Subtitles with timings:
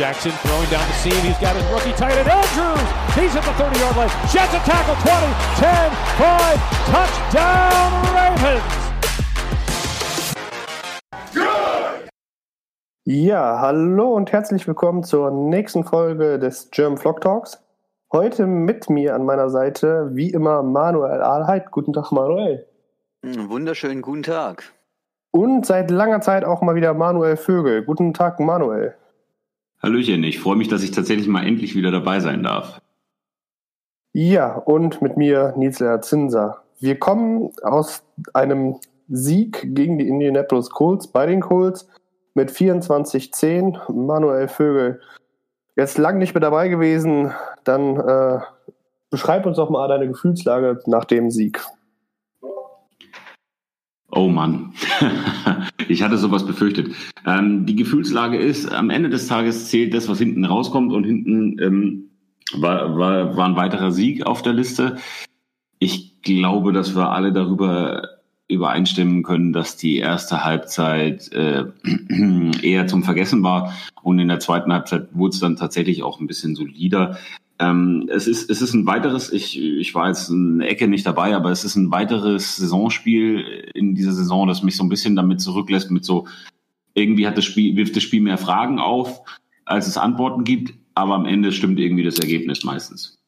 [0.00, 1.20] Jackson throwing down the seam.
[1.20, 2.88] He's got his rookie tight end Andrews.
[3.14, 4.08] He's at the 30 yard line.
[4.32, 5.28] Jets a tackle 20,
[5.60, 6.56] 10, 5.
[6.88, 8.62] Touchdown Ravens.
[13.04, 17.62] Ja, hallo und herzlich willkommen zur nächsten Folge des German Vlog Talks.
[18.10, 21.70] Heute mit mir an meiner Seite, wie immer, Manuel Ahlheit.
[21.72, 22.66] Guten Tag, Manuel.
[23.22, 24.72] Wunderschönen guten Tag.
[25.30, 27.84] Und seit langer Zeit auch mal wieder Manuel Vögel.
[27.84, 28.94] Guten Tag, Manuel.
[29.82, 32.80] Hallöchen, ich freue mich, dass ich tatsächlich mal endlich wieder dabei sein darf.
[34.12, 36.62] Ja, und mit mir Nils Zinser.
[36.80, 38.02] Wir kommen aus
[38.34, 38.76] einem
[39.08, 41.88] Sieg gegen die Indianapolis Colts bei den Colts
[42.34, 43.92] mit 24-10.
[43.92, 45.00] Manuel Vögel
[45.76, 47.32] jetzt lang nicht mehr dabei gewesen.
[47.64, 48.40] Dann äh,
[49.10, 51.64] beschreib uns doch mal deine Gefühlslage nach dem Sieg.
[54.12, 54.72] Oh Mann,
[55.88, 56.94] ich hatte sowas befürchtet.
[57.24, 61.58] Ähm, die Gefühlslage ist, am Ende des Tages zählt das, was hinten rauskommt und hinten
[61.60, 62.10] ähm,
[62.52, 64.96] war, war, war ein weiterer Sieg auf der Liste.
[65.78, 71.66] Ich glaube, dass wir alle darüber übereinstimmen können, dass die erste Halbzeit äh,
[72.62, 73.72] eher zum Vergessen war
[74.02, 77.16] und in der zweiten Halbzeit wurde es dann tatsächlich auch ein bisschen solider.
[77.60, 81.36] Ähm, es, ist, es ist ein weiteres, ich, ich war jetzt eine Ecke nicht dabei,
[81.36, 85.42] aber es ist ein weiteres Saisonspiel in dieser Saison, das mich so ein bisschen damit
[85.42, 86.26] zurücklässt, mit so,
[86.94, 89.20] irgendwie hat das Spiel, wirft das Spiel mehr Fragen auf,
[89.66, 93.18] als es Antworten gibt, aber am Ende stimmt irgendwie das Ergebnis meistens.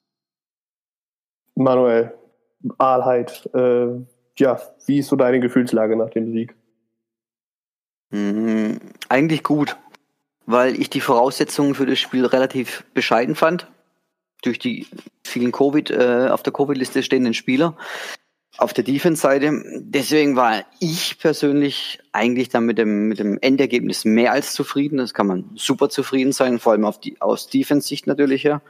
[1.54, 2.14] Manuel,
[2.78, 3.88] Ahlheit, äh,
[4.38, 6.56] ja, wie ist so deine Gefühlslage nach dem Sieg?
[8.08, 9.76] Mhm, eigentlich gut,
[10.46, 13.68] weil ich die Voraussetzungen für das Spiel relativ bescheiden fand
[14.42, 14.86] durch die
[15.24, 17.76] vielen Covid, äh, auf der Covid-Liste stehenden Spieler
[18.58, 19.80] auf der Defense-Seite.
[19.80, 24.98] Deswegen war ich persönlich eigentlich dann mit dem, mit dem Endergebnis mehr als zufrieden.
[24.98, 28.62] Das kann man super zufrieden sein, vor allem auf die, aus Defense-Sicht natürlich her.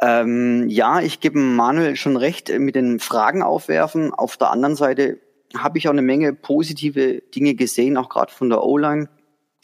[0.00, 4.12] Ähm, ja, ich gebe Manuel schon recht mit den Fragen aufwerfen.
[4.12, 5.18] Auf der anderen Seite
[5.56, 9.08] habe ich auch eine Menge positive Dinge gesehen, auch gerade von der O-Line,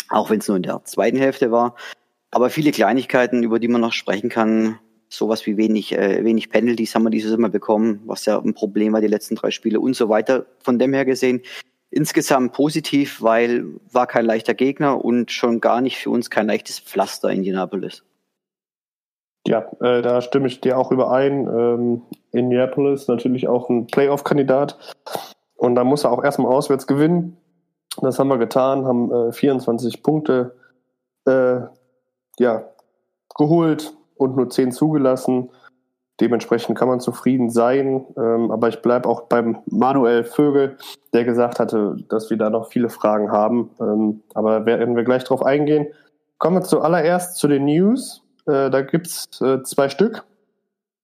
[0.08, 1.76] auch wenn es nur in der zweiten Hälfte war.
[2.30, 4.80] Aber viele Kleinigkeiten, über die man noch sprechen kann,
[5.16, 8.92] sowas wie wenig, äh, wenig Penalties haben wir dieses Mal bekommen, was ja ein Problem
[8.92, 10.46] war die letzten drei Spiele und so weiter.
[10.60, 11.42] Von dem her gesehen,
[11.90, 16.80] insgesamt positiv, weil war kein leichter Gegner und schon gar nicht für uns kein leichtes
[16.80, 18.02] Pflaster in Indianapolis.
[19.46, 21.46] Ja, äh, da stimme ich dir auch überein.
[21.46, 22.02] Ähm,
[22.32, 24.78] Indianapolis natürlich auch ein Playoff-Kandidat.
[25.56, 27.36] Und da muss er auch erstmal auswärts gewinnen.
[28.00, 30.56] Das haben wir getan, haben äh, 24 Punkte
[31.26, 31.60] äh,
[32.38, 32.64] ja,
[33.36, 35.50] geholt, und nur zehn zugelassen.
[36.20, 38.06] Dementsprechend kann man zufrieden sein.
[38.16, 40.76] Ähm, aber ich bleibe auch beim Manuel Vögel,
[41.12, 43.70] der gesagt hatte, dass wir da noch viele Fragen haben.
[43.80, 45.88] Ähm, aber werden wir gleich drauf eingehen.
[46.38, 48.22] Kommen wir zuallererst zu den News.
[48.46, 50.24] Äh, da gibt's äh, zwei Stück,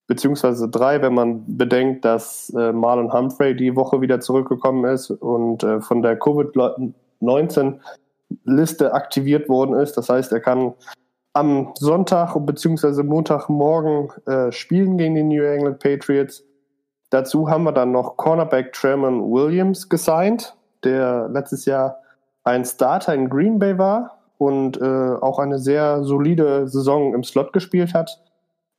[0.07, 5.63] beziehungsweise drei, wenn man bedenkt, dass äh, Marlon Humphrey die Woche wieder zurückgekommen ist und
[5.63, 9.97] äh, von der Covid-19-Liste aktiviert worden ist.
[9.97, 10.73] Das heißt, er kann
[11.33, 13.03] am Sonntag bzw.
[13.03, 16.43] Montagmorgen äh, spielen gegen die New England Patriots.
[17.09, 21.99] Dazu haben wir dann noch Cornerback Tremon Williams gesigned, der letztes Jahr
[22.43, 27.53] ein Starter in Green Bay war und äh, auch eine sehr solide Saison im Slot
[27.53, 28.21] gespielt hat.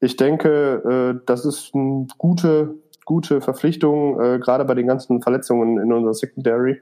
[0.00, 2.74] Ich denke, äh, das ist eine gute,
[3.04, 6.80] gute Verpflichtung, äh, gerade bei den ganzen Verletzungen in unserer Secondary.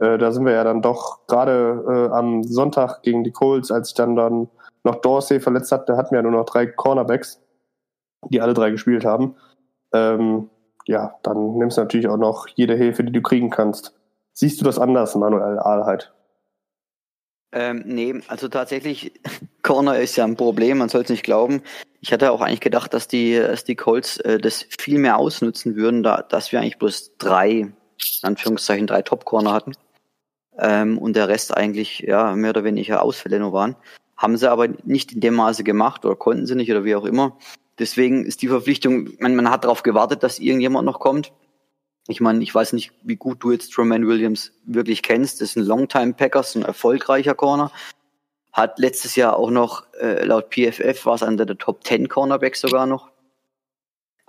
[0.00, 3.90] Äh, da sind wir ja dann doch gerade äh, am Sonntag gegen die Colts, als
[3.90, 4.48] ich dann dann
[4.84, 7.40] noch Dorsey verletzt hat, da hatten wir ja nur noch drei Cornerbacks,
[8.28, 9.36] die alle drei gespielt haben.
[9.92, 10.50] Ähm,
[10.86, 13.94] ja, dann nimmst du natürlich auch noch jede Hilfe, die du kriegen kannst.
[14.32, 16.12] Siehst du das anders, Manuel Ahlheit?
[17.52, 19.12] Ähm, nee, also tatsächlich,
[19.62, 21.62] Corner ist ja ein Problem, man soll es nicht glauben.
[22.00, 25.76] Ich hatte auch eigentlich gedacht, dass die, dass die Colts äh, das viel mehr ausnutzen
[25.76, 27.74] würden, da, dass wir eigentlich bloß drei, in
[28.22, 29.72] Anführungszeichen, drei Top-Corner hatten.
[30.58, 33.76] Ähm, und der Rest eigentlich, ja, mehr oder weniger Ausfälle nur waren.
[34.20, 37.06] Haben sie aber nicht in dem Maße gemacht oder konnten sie nicht oder wie auch
[37.06, 37.38] immer.
[37.78, 41.32] Deswegen ist die Verpflichtung, man, man hat darauf gewartet, dass irgendjemand noch kommt.
[42.06, 45.40] Ich meine, ich weiß nicht, wie gut du jetzt Truman Williams wirklich kennst.
[45.40, 47.72] Das ist ein Longtime Packers, ein erfolgreicher Corner.
[48.52, 52.60] Hat letztes Jahr auch noch, äh, laut PFF war es einer der Top 10 Cornerbacks
[52.60, 53.08] sogar noch.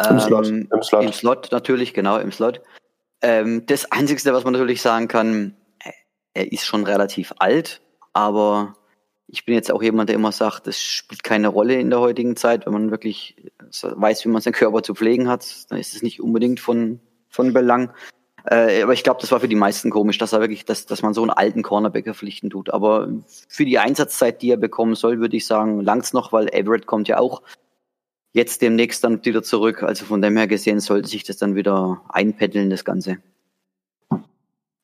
[0.10, 1.04] Im Slot, Ähm, im Slot.
[1.04, 2.62] Im Slot natürlich, genau, im Slot.
[3.22, 5.92] Ähm, das Einzige, was man natürlich sagen kann, äh,
[6.34, 7.82] er ist schon relativ alt,
[8.14, 8.76] aber
[9.28, 12.36] ich bin jetzt auch jemand, der immer sagt, das spielt keine Rolle in der heutigen
[12.36, 12.66] Zeit.
[12.66, 13.36] Wenn man wirklich
[13.82, 17.54] weiß, wie man seinen Körper zu pflegen hat, dann ist es nicht unbedingt von, von
[17.54, 17.94] Belang.
[18.46, 21.02] Äh, aber ich glaube, das war für die meisten komisch, dass er wirklich, dass, dass
[21.02, 22.72] man so einen alten Cornerback verpflichten tut.
[22.72, 23.10] Aber
[23.48, 27.08] für die Einsatzzeit, die er bekommen soll, würde ich sagen, langt's noch, weil Everett kommt
[27.08, 27.42] ja auch
[28.34, 29.84] jetzt demnächst dann wieder zurück.
[29.84, 33.18] Also von dem her gesehen sollte sich das dann wieder einpendeln, das Ganze.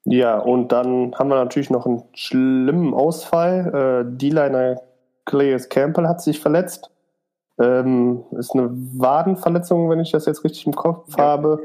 [0.10, 4.06] Ja, und dann haben wir natürlich noch einen schlimmen Ausfall.
[4.08, 4.82] Äh, D-Liner
[5.26, 6.90] Clayus Campbell hat sich verletzt.
[7.60, 11.26] Ähm, ist eine Wadenverletzung, wenn ich das jetzt richtig im Kopf Ja.
[11.26, 11.60] habe.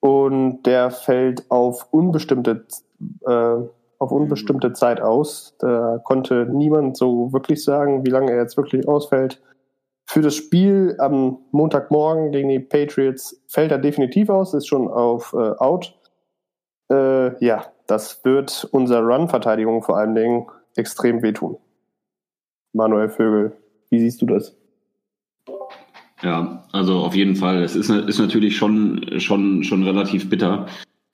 [0.00, 2.66] Und der fällt auf unbestimmte,
[3.24, 3.56] äh,
[3.98, 5.54] auf unbestimmte Zeit aus.
[5.60, 9.40] Da konnte niemand so wirklich sagen, wie lange er jetzt wirklich ausfällt.
[10.06, 15.32] Für das Spiel am Montagmorgen gegen die Patriots fällt er definitiv aus, ist schon auf
[15.34, 15.94] äh, Out.
[16.90, 20.46] Äh, ja, das wird unserer Run-Verteidigung vor allen Dingen
[20.76, 21.56] extrem wehtun.
[22.72, 23.52] Manuel Vögel,
[23.90, 24.54] wie siehst du das?
[26.22, 27.62] Ja, also auf jeden Fall.
[27.62, 30.66] Es ist, ist natürlich schon, schon, schon relativ bitter.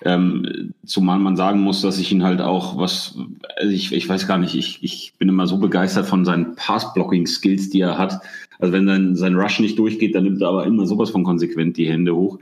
[0.05, 3.17] Ähm, zumal man sagen muss, dass ich ihn halt auch was,
[3.57, 7.71] also ich, ich weiß gar nicht, ich, ich bin immer so begeistert von seinen Pass-Blocking-Skills,
[7.71, 8.21] die er hat.
[8.59, 11.77] Also wenn sein, sein Rush nicht durchgeht, dann nimmt er aber immer sowas von konsequent
[11.77, 12.39] die Hände hoch.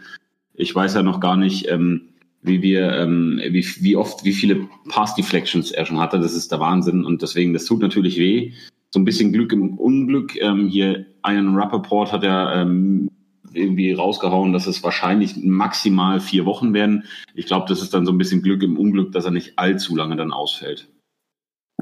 [0.54, 2.09] Ich weiß ja noch gar nicht, ähm,
[2.42, 6.18] wie wir, ähm, wie, wie oft, wie viele Pass-Deflections er schon hatte.
[6.18, 8.52] Das ist der Wahnsinn und deswegen, das tut natürlich weh.
[8.90, 10.40] So ein bisschen Glück im Unglück.
[10.40, 13.10] Ähm, hier Ian Rappaport hat ja ähm,
[13.52, 17.04] irgendwie rausgehauen, dass es wahrscheinlich maximal vier Wochen werden.
[17.34, 19.96] Ich glaube, das ist dann so ein bisschen Glück im Unglück, dass er nicht allzu
[19.96, 20.88] lange dann ausfällt.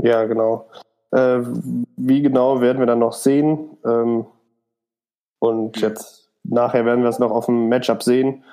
[0.02, 0.68] Ja, genau.
[1.10, 1.40] Äh,
[1.96, 3.76] wie genau werden wir dann noch sehen?
[3.84, 4.26] Ähm,
[5.38, 8.44] und jetzt nachher werden wir es noch auf dem Matchup sehen.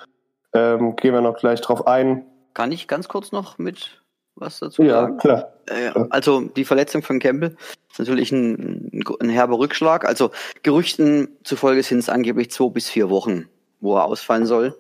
[0.56, 2.26] Ähm, gehen wir noch gleich drauf ein.
[2.54, 4.02] Kann ich ganz kurz noch mit
[4.36, 5.18] was dazu Ja, sagen?
[5.18, 5.54] klar.
[5.68, 7.56] Äh, also die Verletzung von Campbell
[7.92, 10.06] ist natürlich ein, ein, ein herber Rückschlag.
[10.06, 10.32] Also
[10.64, 13.48] Gerüchten zufolge sind es angeblich zwei bis vier Wochen,
[13.82, 14.78] wo er ausfallen soll.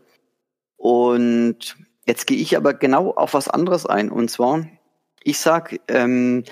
[0.77, 1.75] Und
[2.05, 4.09] jetzt gehe ich aber genau auf was anderes ein.
[4.09, 4.65] Und zwar,
[5.23, 6.43] ich sag, ähm,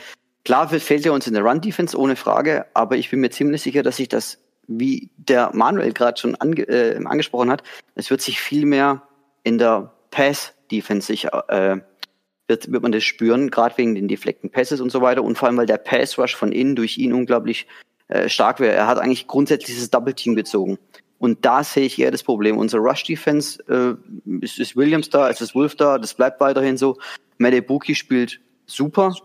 [0.44, 3.84] klar fehlt er uns in der Run-Defense ohne Frage, aber ich bin mir ziemlich sicher,
[3.84, 7.64] dass sich das, wie der Manuel gerade schon ange äh, angesprochen hat,
[7.96, 9.04] es wird sich viel mehr
[9.44, 11.78] in der Pass-Defense sich äh,
[12.48, 15.48] wird, wird man das spüren, gerade wegen den defleckten Passes und so weiter und vor
[15.48, 17.68] allem, weil der Pass-Rush von innen durch ihn unglaublich
[18.10, 18.74] äh, stark wäre.
[18.74, 20.78] Er hat eigentlich grundsätzlich dieses Double-Team gezogen.
[21.19, 22.57] Und da sehe ich eher das Problem.
[22.57, 26.98] Unser Rush-Defense äh, ist, ist Williams da, es ist Wolf da, das bleibt weiterhin so.
[27.38, 29.16] Madebuki spielt super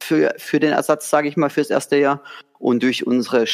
[0.00, 2.22] für, für den Ersatz, sage ich mal, fürs erste Jahr.
[2.58, 3.44] Und durch unsere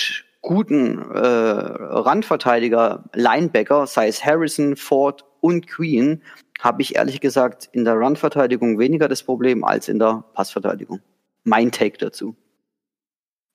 [0.43, 6.23] guten äh, Randverteidiger, Linebacker, sei es Harrison, Ford und Queen,
[6.61, 11.01] habe ich ehrlich gesagt in der Run-Verteidigung weniger das Problem als in der Passverteidigung.
[11.45, 12.35] Mein Take dazu.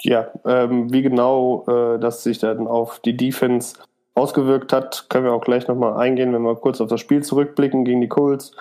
[0.02, 3.78] Ja, ähm, wie genau äh, das sich dann auf die Defense
[4.16, 7.86] ausgewirkt hat, können wir auch gleich nochmal eingehen, wenn wir kurz auf das Spiel zurückblicken
[7.86, 8.56] gegen die Colts.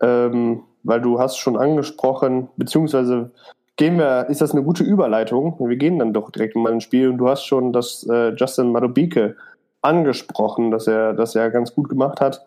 [0.00, 3.32] Ähm, weil du hast schon angesprochen, beziehungsweise
[3.76, 5.56] gehen wir, ist das eine gute Überleitung?
[5.58, 8.72] Wir gehen dann doch direkt mal ins Spiel und du hast schon das äh, Justin
[8.72, 9.36] Madubike
[9.86, 12.46] angesprochen, dass er das ja ganz gut gemacht hat.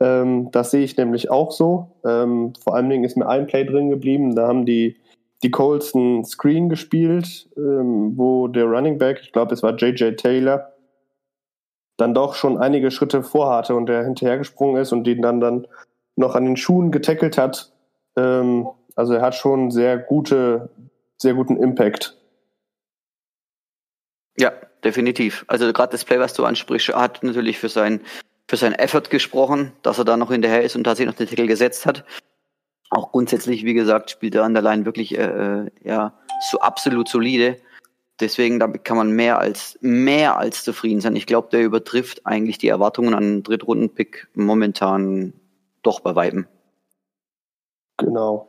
[0.00, 1.88] Ähm, das sehe ich nämlich auch so.
[2.04, 4.34] Ähm, vor allen Dingen ist mir ein Play drin geblieben.
[4.34, 4.96] Da haben die,
[5.42, 10.12] die Colts einen Screen gespielt, ähm, wo der Running Back, ich glaube, es war JJ
[10.16, 10.72] Taylor,
[11.96, 15.66] dann doch schon einige Schritte vorhatte und der hinterhergesprungen ist und den dann, dann
[16.14, 17.72] noch an den Schuhen getackelt hat.
[18.16, 20.70] Ähm, also er hat schon sehr gute,
[21.18, 22.16] sehr guten Impact.
[24.38, 24.52] Ja,
[24.86, 25.44] definitiv.
[25.48, 28.00] Also gerade das Play, was du ansprichst, hat natürlich für sein
[28.48, 31.48] für seinen Effort gesprochen, dass er da noch hinterher ist und tatsächlich noch den Titel
[31.48, 32.04] gesetzt hat.
[32.90, 36.14] Auch grundsätzlich, wie gesagt, spielt er an der Line wirklich äh, ja
[36.48, 37.56] so absolut solide.
[38.20, 41.16] Deswegen damit kann man mehr als mehr als zufrieden sein.
[41.16, 45.32] Ich glaube, der übertrifft eigentlich die Erwartungen an einen Drittrunden-Pick momentan
[45.82, 46.46] doch bei weitem.
[47.96, 48.48] Genau.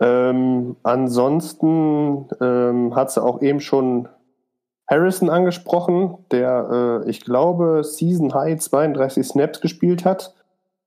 [0.00, 4.08] Ähm, ansonsten ähm, hat sie auch eben schon
[4.88, 10.34] Harrison angesprochen, der, äh, ich glaube, Season High 32 Snaps gespielt hat.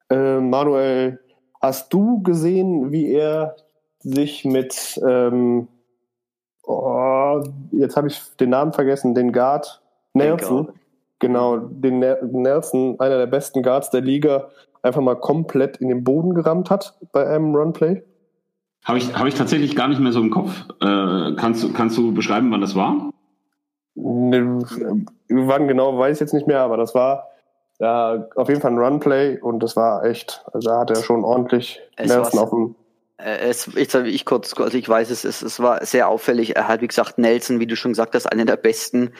[0.09, 1.19] Äh, Manuel,
[1.61, 3.55] hast du gesehen, wie er
[3.99, 5.67] sich mit, ähm,
[6.63, 9.81] oh, jetzt habe ich den Namen vergessen, den Guard
[10.13, 10.69] Nelson,
[11.19, 14.49] genau, den Nelson, einer der besten Guards der Liga,
[14.81, 18.03] einfach mal komplett in den Boden gerammt hat bei einem Runplay?
[18.83, 20.65] Habe ich, hab ich tatsächlich gar nicht mehr so im Kopf.
[20.81, 23.11] Äh, kannst, kannst du beschreiben, wann das war?
[23.95, 24.59] Ne,
[25.29, 27.31] wann genau, weiß ich jetzt nicht mehr, aber das war
[27.79, 31.23] ja, auf jeden Fall ein Runplay und das war echt, also da hat er schon
[31.23, 32.75] ordentlich Nelson auf dem.
[33.17, 36.55] Äh, es, ich, ich kurz, also ich weiß es, es, es war sehr auffällig.
[36.55, 39.13] Er hat, wie gesagt, Nelson, wie du schon gesagt hast, einer der besten,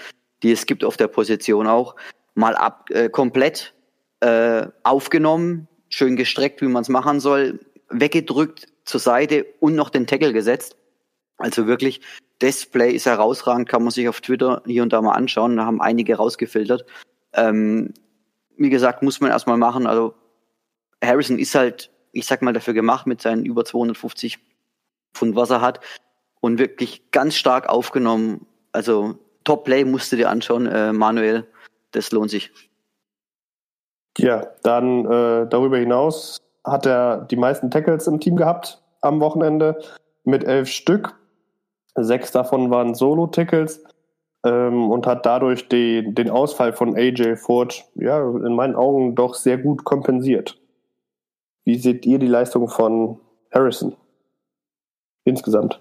[0.44, 1.96] die es gibt auf der Position auch,
[2.36, 3.74] mal ab äh, komplett
[4.20, 7.60] äh, aufgenommen, schön gestreckt, wie man es machen soll,
[7.90, 10.78] weggedrückt zur Seite und noch den Tackle gesetzt.
[11.38, 12.02] Also wirklich,
[12.42, 15.58] Display ist herausragend, kann man sich auf Twitter hier und da mal anschauen.
[15.58, 16.86] Da haben einige rausgefiltert.
[17.34, 17.94] Ähm,
[18.58, 19.88] wie gesagt, muss man erstmal machen.
[19.88, 20.14] Also
[21.04, 24.40] Harrison ist halt, ich sag mal, dafür gemacht mit seinen über 250
[25.14, 25.80] Pfund, was er hat.
[26.40, 28.48] Und wirklich ganz stark aufgenommen.
[28.72, 31.48] Also Top Play musst du dir anschauen, äh, Manuel.
[31.92, 32.52] Das lohnt sich.
[34.18, 39.82] Ja, dann äh, darüber hinaus hat er die meisten Tackles im Team gehabt am Wochenende
[40.24, 41.16] mit elf Stück.
[41.96, 43.84] Sechs davon waren Solo-Tackles
[44.46, 49.36] ähm, und hat dadurch die, den Ausfall von AJ Ford ja, in meinen Augen doch
[49.36, 50.58] sehr gut kompensiert.
[51.64, 53.20] Wie seht ihr die Leistung von
[53.54, 53.96] Harrison
[55.26, 55.80] insgesamt?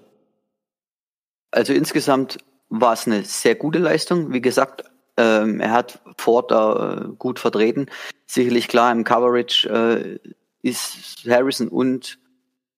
[1.51, 2.37] Also insgesamt
[2.69, 4.31] war es eine sehr gute Leistung.
[4.31, 4.83] Wie gesagt,
[5.17, 7.87] ähm, er hat Ford da äh, gut vertreten.
[8.25, 10.29] Sicherlich klar, im Coverage äh,
[10.61, 12.19] ist Harrison und,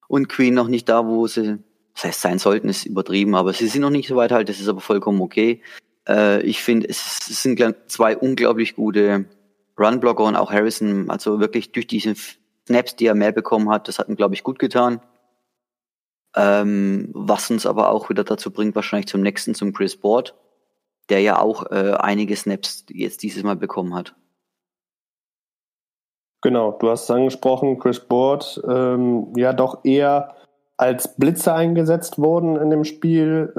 [0.08, 1.60] und Queen noch nicht da, wo sie,
[1.94, 4.60] das heißt sein sollten, ist übertrieben, aber sie sind noch nicht so weit halt, das
[4.60, 5.62] ist aber vollkommen okay.
[6.08, 9.26] Äh, ich finde, es, es sind zwei unglaublich gute
[9.80, 12.16] Runblocker und auch Harrison, also wirklich durch diese
[12.68, 15.02] Snaps, die er mehr bekommen hat, das hat ihm, glaube ich, gut getan.
[16.36, 20.36] Ähm, was uns aber auch wieder dazu bringt, wahrscheinlich zum nächsten, zum Chris Board,
[21.10, 24.16] der ja auch äh, einige Snaps jetzt dieses Mal bekommen hat.
[26.42, 30.36] Genau, du hast es angesprochen, Chris Board, ähm, ja doch eher
[30.78, 33.54] als Blitzer eingesetzt worden in dem Spiel.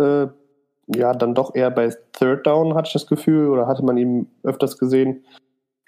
[0.88, 3.97] Äh, ja, dann doch eher bei Third Down, hatte ich das Gefühl, oder hatte man
[3.97, 5.25] ihn öfters gesehen.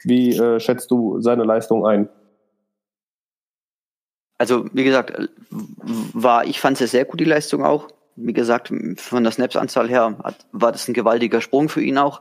[0.02, 2.08] Wie äh, schätzt du seine Leistung ein?
[4.38, 7.88] Also, wie gesagt, war, ich fand es sehr gut, die Leistung auch.
[8.16, 12.20] Wie gesagt, von der Snaps-Anzahl her hat, war das ein gewaltiger Sprung für ihn auch.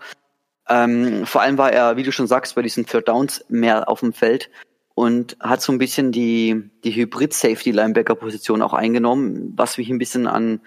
[0.67, 3.99] Ähm, vor allem war er, wie du schon sagst, bei diesen Third Downs mehr auf
[3.99, 4.49] dem Feld
[4.95, 10.61] und hat so ein bisschen die, die Hybrid-Safety-Linebacker-Position auch eingenommen, was mich ein bisschen an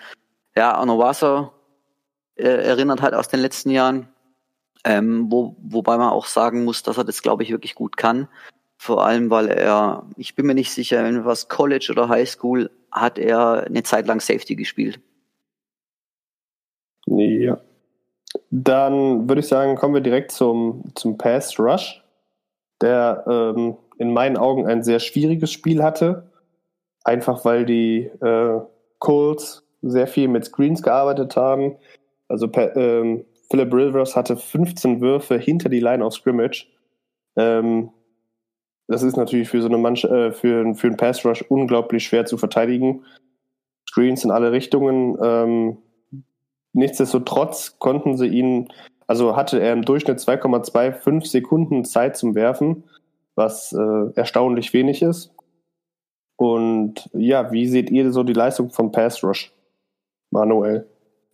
[0.54, 1.54] ja, Arno Wasser
[2.36, 4.08] äh, erinnert hat aus den letzten Jahren.
[4.84, 8.28] Ähm, wo, wobei man auch sagen muss, dass er das, glaube ich, wirklich gut kann.
[8.76, 12.70] Vor allem, weil er, ich bin mir nicht sicher, in was College oder High School
[12.92, 15.00] hat er eine Zeit lang Safety gespielt.
[17.06, 17.60] Ja.
[18.50, 22.02] Dann würde ich sagen, kommen wir direkt zum, zum Pass Rush,
[22.80, 26.30] der ähm, in meinen Augen ein sehr schwieriges Spiel hatte.
[27.04, 28.60] Einfach weil die äh,
[28.98, 31.76] Colts sehr viel mit Screens gearbeitet haben.
[32.28, 36.66] Also ähm, Philip Rivers hatte 15 Würfe hinter die Line of Scrimmage.
[37.36, 37.90] Ähm,
[38.88, 42.26] das ist natürlich für so eine Mannschaft, äh, für, für einen Pass Rush unglaublich schwer
[42.26, 43.04] zu verteidigen.
[43.88, 45.16] Screens in alle Richtungen.
[45.22, 45.78] Ähm,
[46.72, 48.68] nichtsdestotrotz konnten sie ihn,
[49.06, 52.84] also hatte er im Durchschnitt 2,25 Sekunden Zeit zum Werfen,
[53.38, 55.32] was äh, erstaunlich wenig ist.
[56.36, 59.52] Und ja, wie seht ihr so die Leistung von Pass Rush,
[60.30, 60.86] Manuel?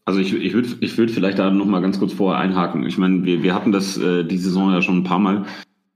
[0.05, 2.87] Also ich, ich würde ich würd vielleicht da noch mal ganz kurz vorher einhaken.
[2.87, 5.45] Ich meine, wir, wir hatten das äh, die Saison ja schon ein paar Mal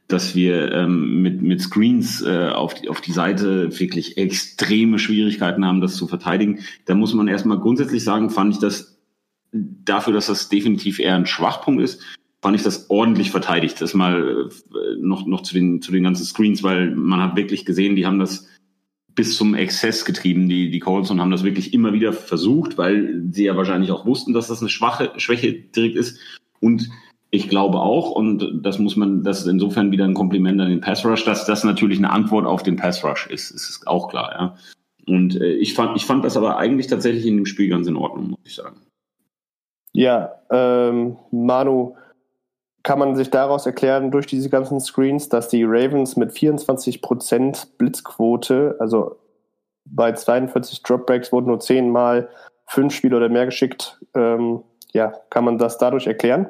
[0.09, 5.67] dass wir ähm, mit, mit Screens äh, auf, die, auf die Seite wirklich extreme Schwierigkeiten
[5.67, 6.61] haben, das zu verteidigen.
[6.87, 8.99] Da muss man erstmal grundsätzlich sagen, fand ich das
[9.53, 12.03] dafür, dass das definitiv eher ein Schwachpunkt ist,
[12.40, 13.80] fand ich das ordentlich verteidigt.
[13.80, 17.64] Das mal äh, noch, noch zu, den, zu den ganzen Screens, weil man hat wirklich
[17.64, 18.47] gesehen, die haben das
[19.14, 23.25] bis zum Exzess getrieben, die, die Colts, und haben das wirklich immer wieder versucht, weil
[23.33, 26.21] sie ja wahrscheinlich auch wussten, dass das eine schwache Schwäche direkt ist.
[26.61, 26.88] Und
[27.30, 30.80] ich glaube auch, und das muss man, das ist insofern wieder ein Kompliment an den
[30.80, 33.52] Pass Rush, dass das natürlich eine Antwort auf den Pass Rush ist.
[33.52, 34.57] Das ist auch klar, ja.
[35.07, 37.97] Und äh, ich fand, ich fand das aber eigentlich tatsächlich in dem Spiel ganz in
[37.97, 38.83] Ordnung, muss ich sagen.
[39.92, 41.97] Ja, ähm, Manu,
[42.88, 48.76] kann man sich daraus erklären, durch diese ganzen Screens, dass die Ravens mit 24% Blitzquote,
[48.78, 49.18] also
[49.85, 52.30] bei 42 Dropbacks wurden nur 10 Mal
[52.66, 54.00] fünf Spiele oder mehr geschickt.
[54.14, 54.62] Ähm,
[54.95, 56.49] ja, kann man das dadurch erklären?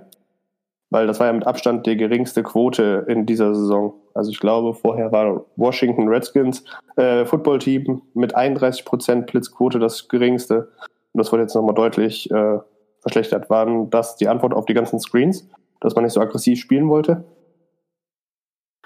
[0.91, 3.95] weil das war ja mit Abstand die geringste Quote in dieser Saison.
[4.15, 6.65] Also ich glaube, vorher war Washington Redskins
[6.97, 10.71] äh, Footballteam mit 31% Blitzquote das geringste.
[11.13, 12.59] Und das wurde jetzt nochmal deutlich äh,
[13.01, 13.51] verschlechtert.
[13.51, 15.47] Waren das die Antwort auf die ganzen Screens,
[15.81, 17.25] dass man nicht so aggressiv spielen wollte?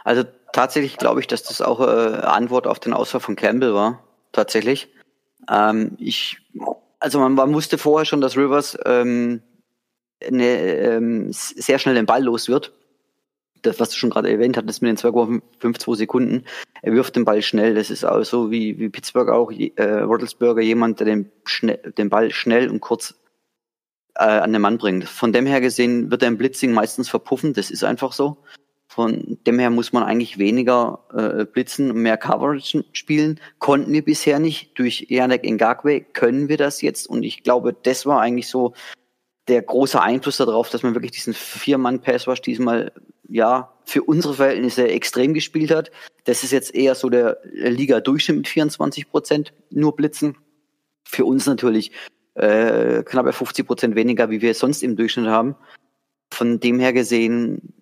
[0.04, 4.02] Also tatsächlich glaube ich, dass das auch äh, Antwort auf den Ausfall von Campbell war.
[4.32, 4.88] Tatsächlich.
[5.50, 6.38] Ähm, ich,
[6.99, 9.42] also man, man wusste vorher schon, dass Rivers ähm,
[10.26, 12.72] eine, ähm, sehr schnell den Ball los wird.
[13.62, 16.44] Das, was du schon gerade erwähnt hattest mit den 2,52 Sekunden.
[16.82, 17.75] Er wirft den Ball schnell.
[17.75, 22.11] Das ist auch so wie, wie Pittsburgh auch, äh, Roethlisberger, jemand, der den, schnell, den
[22.11, 23.14] Ball schnell und kurz
[24.14, 25.04] äh, an den Mann bringt.
[25.04, 27.52] Von dem her gesehen wird im Blitzing meistens verpuffen.
[27.54, 28.38] Das ist einfach so.
[28.88, 33.40] Von dem her muss man eigentlich weniger äh, blitzen, mehr Coverage spielen.
[33.59, 34.78] Konnten wir bisher nicht.
[34.78, 37.07] Durch Janek Ngakwe können wir das jetzt.
[37.07, 38.75] Und ich glaube, das war eigentlich so
[39.49, 42.92] der große Einfluss darauf, dass man wirklich diesen Vier-Mann-Pass-Rush diesmal,
[43.28, 45.90] ja, für unsere Verhältnisse extrem gespielt hat.
[46.25, 50.37] Das ist jetzt eher so der Liga-Durchschnitt mit 24 Prozent nur Blitzen.
[51.04, 51.92] Für uns natürlich
[52.34, 55.56] äh, knapp 50 Prozent weniger, wie wir es sonst im Durchschnitt haben.
[56.32, 57.74] Von dem her gesehen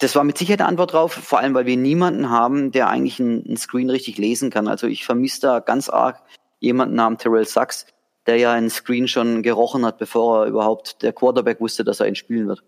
[0.00, 3.20] das war mit Sicherheit eine Antwort drauf, vor allem weil wir niemanden haben, der eigentlich
[3.20, 4.66] einen Screen richtig lesen kann.
[4.66, 6.22] Also ich vermisse da ganz arg
[6.58, 7.86] jemanden namens Terrell Sachs,
[8.26, 12.08] der ja einen Screen schon gerochen hat, bevor er überhaupt der Quarterback wusste, dass er
[12.08, 12.64] ihn spielen wird.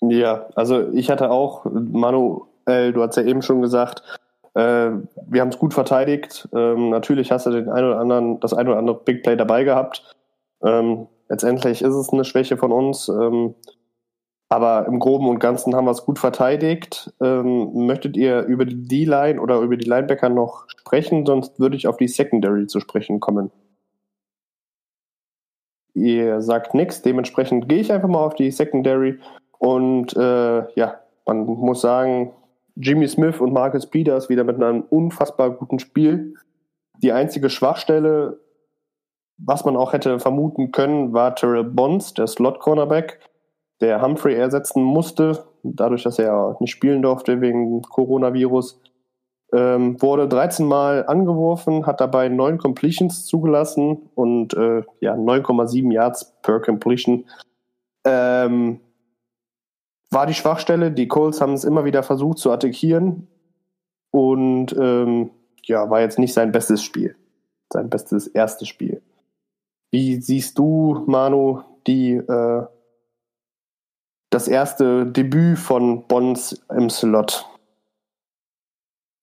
[0.00, 4.02] Ja, also ich hatte auch, Manu, äh, du hast ja eben schon gesagt,
[4.56, 6.48] wir haben es gut verteidigt.
[6.54, 9.64] Ähm, natürlich hast du den ein oder anderen, das ein oder andere Big Play dabei
[9.64, 10.14] gehabt.
[10.64, 13.08] Ähm, letztendlich ist es eine Schwäche von uns.
[13.08, 13.54] Ähm,
[14.48, 17.12] aber im Groben und Ganzen haben wir es gut verteidigt.
[17.20, 21.26] Ähm, möchtet ihr über die D-Line oder über die Linebacker noch sprechen?
[21.26, 23.50] Sonst würde ich auf die Secondary zu sprechen kommen.
[25.94, 29.18] Ihr sagt nichts, dementsprechend gehe ich einfach mal auf die Secondary.
[29.58, 32.32] Und äh, ja, man muss sagen,
[32.76, 36.34] Jimmy Smith und Marcus Peters wieder mit einem unfassbar guten Spiel.
[37.02, 38.38] Die einzige Schwachstelle,
[39.38, 43.20] was man auch hätte vermuten können, war Terrell Bonds, der Slot-Cornerback
[43.80, 48.80] der Humphrey ersetzen musste, dadurch, dass er nicht spielen durfte wegen Coronavirus.
[49.52, 56.34] Ähm, wurde 13 Mal angeworfen, hat dabei 9 Completions zugelassen und äh, ja, 9,7 Yards
[56.42, 57.26] per Completion.
[58.04, 58.80] Ähm,
[60.10, 60.90] war die Schwachstelle.
[60.90, 63.28] Die Colts haben es immer wieder versucht zu attackieren
[64.10, 65.30] und ähm,
[65.64, 67.16] ja, war jetzt nicht sein bestes Spiel.
[67.72, 69.02] Sein bestes erstes Spiel.
[69.90, 72.66] Wie siehst du, Manu, die äh,
[74.30, 77.46] das erste Debüt von Bonds im Slot.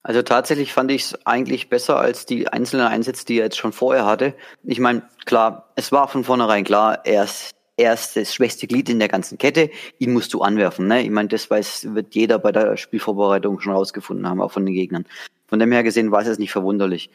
[0.01, 3.71] Also tatsächlich fand ich es eigentlich besser als die einzelnen Einsätze, die er jetzt schon
[3.71, 4.33] vorher hatte.
[4.63, 8.89] Ich meine, klar, es war von vornherein klar, er ist, er ist das schwächste Glied
[8.89, 10.87] in der ganzen Kette, ihn musst du anwerfen.
[10.87, 11.01] Ne?
[11.03, 14.75] Ich meine, das weiß, wird jeder bei der Spielvorbereitung schon rausgefunden haben, auch von den
[14.75, 15.05] Gegnern.
[15.47, 17.09] Von dem her gesehen war es nicht verwunderlich.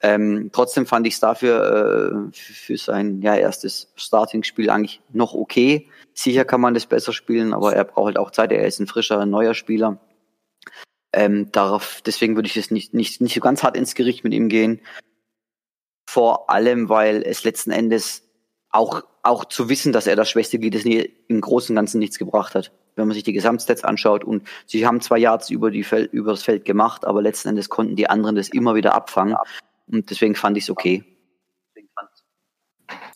[0.00, 5.88] Ähm, trotzdem fand ich es dafür äh, für sein ja, erstes Starting-Spiel eigentlich noch okay.
[6.12, 8.52] Sicher kann man das besser spielen, aber er braucht halt auch Zeit.
[8.52, 9.98] Er ist ein frischer, neuer Spieler.
[11.12, 14.34] Ähm, darauf, deswegen würde ich jetzt nicht, nicht, nicht so ganz hart ins Gericht mit
[14.34, 14.80] ihm gehen.
[16.06, 18.23] Vor allem, weil es letzten Endes
[18.74, 22.18] auch, auch zu wissen, dass er das schwächste Glied ist, im Großen und Ganzen nichts
[22.18, 22.72] gebracht hat.
[22.96, 26.32] Wenn man sich die Gesamtstats anschaut und sie haben zwar Yards über, die Feld, über
[26.32, 29.36] das Feld gemacht, aber letzten Endes konnten die anderen das immer wieder abfangen.
[29.90, 31.04] Und deswegen fand ich es okay.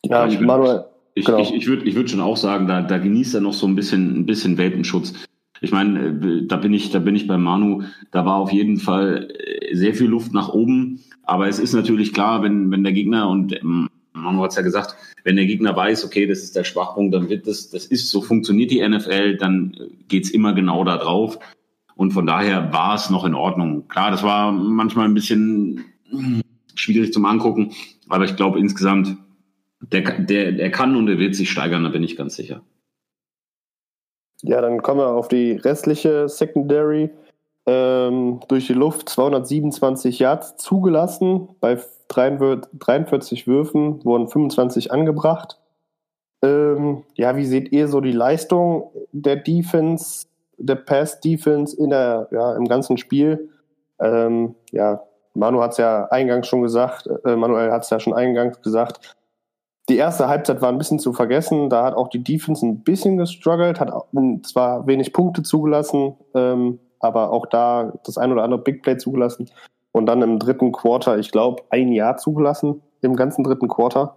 [0.04, 0.84] Ja, ich Manuel.
[1.14, 1.38] Ich, genau.
[1.38, 3.74] ich, ich würde ich würd schon auch sagen, da, da genießt er noch so ein
[3.74, 5.14] bisschen, ein bisschen Welpenschutz.
[5.60, 7.82] Ich meine, äh, da bin ich, da bin ich bei Manu.
[8.12, 11.02] Da war auf jeden Fall äh, sehr viel Luft nach oben.
[11.24, 14.62] Aber es ist natürlich klar, wenn, wenn der Gegner und ähm, Manu hat es ja
[14.62, 14.94] gesagt,
[15.24, 18.20] wenn der Gegner weiß, okay, das ist der Schwachpunkt, dann wird das, das ist, so
[18.20, 21.38] funktioniert die NFL, dann äh, geht's immer genau da drauf.
[21.96, 23.88] Und von daher war es noch in Ordnung.
[23.88, 25.84] Klar, das war manchmal ein bisschen
[26.76, 27.72] schwierig zum Angucken.
[28.08, 29.16] Aber ich glaube insgesamt,
[29.80, 32.62] der, der, der kann und er wird sich steigern, da bin ich ganz sicher.
[34.42, 37.10] Ja, dann kommen wir auf die restliche Secondary.
[37.68, 41.50] Ähm, durch die Luft 227 Yards zugelassen.
[41.60, 41.78] Bei
[42.08, 45.60] 43 Würfen wurden 25 angebracht.
[46.42, 52.56] Ähm, ja, wie seht ihr so die Leistung der Defense, der Pass-Defense in der, ja,
[52.56, 53.50] im ganzen Spiel?
[54.00, 55.02] Ähm, ja,
[55.34, 59.16] Manu hat es ja eingangs schon gesagt, äh, Manuel hat es ja schon eingangs gesagt,
[59.90, 61.68] die erste Halbzeit war ein bisschen zu vergessen.
[61.68, 63.92] Da hat auch die Defense ein bisschen gestruggelt, hat
[64.42, 69.50] zwar wenig Punkte zugelassen, ähm, aber auch da das ein oder andere Big Play zugelassen.
[69.92, 74.16] Und dann im dritten Quarter, ich glaube, ein Jahr zugelassen im ganzen dritten Quarter.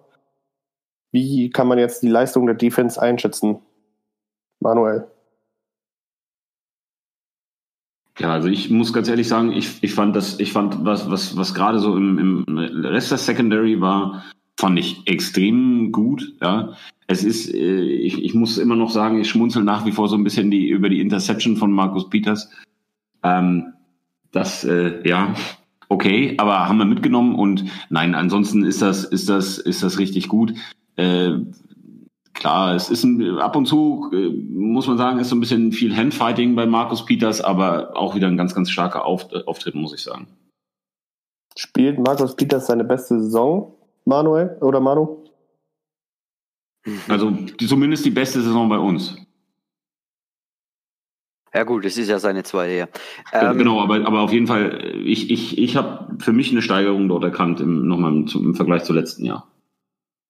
[1.11, 3.59] Wie kann man jetzt die Leistung der Defense einschätzen,
[4.59, 5.07] Manuel?
[8.19, 11.37] Ja, also ich muss ganz ehrlich sagen, ich, ich fand das, ich fand was, was,
[11.37, 14.23] was gerade so im, im Rest der Secondary war,
[14.59, 16.35] fand ich extrem gut.
[16.41, 16.73] Ja,
[17.07, 20.15] es ist, äh, ich, ich muss immer noch sagen, ich schmunzel nach wie vor so
[20.15, 22.49] ein bisschen die über die Interception von Markus Peters.
[23.23, 23.73] Ähm,
[24.31, 25.33] das, äh, ja,
[25.89, 30.29] okay, aber haben wir mitgenommen und nein, ansonsten ist das, ist das, ist das richtig
[30.29, 30.53] gut.
[30.95, 31.33] Äh,
[32.33, 35.71] klar, es ist ein, ab und zu, äh, muss man sagen, ist so ein bisschen
[35.71, 39.93] viel Handfighting bei Markus Peters, aber auch wieder ein ganz, ganz starker Auf, Auftritt, muss
[39.93, 40.27] ich sagen.
[41.57, 43.73] Spielt Markus Peters seine beste Saison,
[44.05, 45.25] Manuel oder Manu?
[47.07, 49.15] Also die, zumindest die beste Saison bei uns.
[51.53, 52.87] Ja gut, das ist ja seine zweite, ja.
[53.33, 57.09] Ähm, genau, aber, aber auf jeden Fall, ich, ich, ich habe für mich eine Steigerung
[57.09, 59.47] dort erkannt, im, nochmal im, im Vergleich zu letzten Jahr.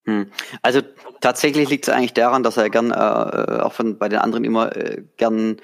[0.06, 0.28] Hm.
[0.64, 0.82] Also
[1.20, 4.76] tatsächlich liegt es eigentlich daran, dass er gern, äh, auch von bei den anderen immer
[4.76, 5.58] äh, gern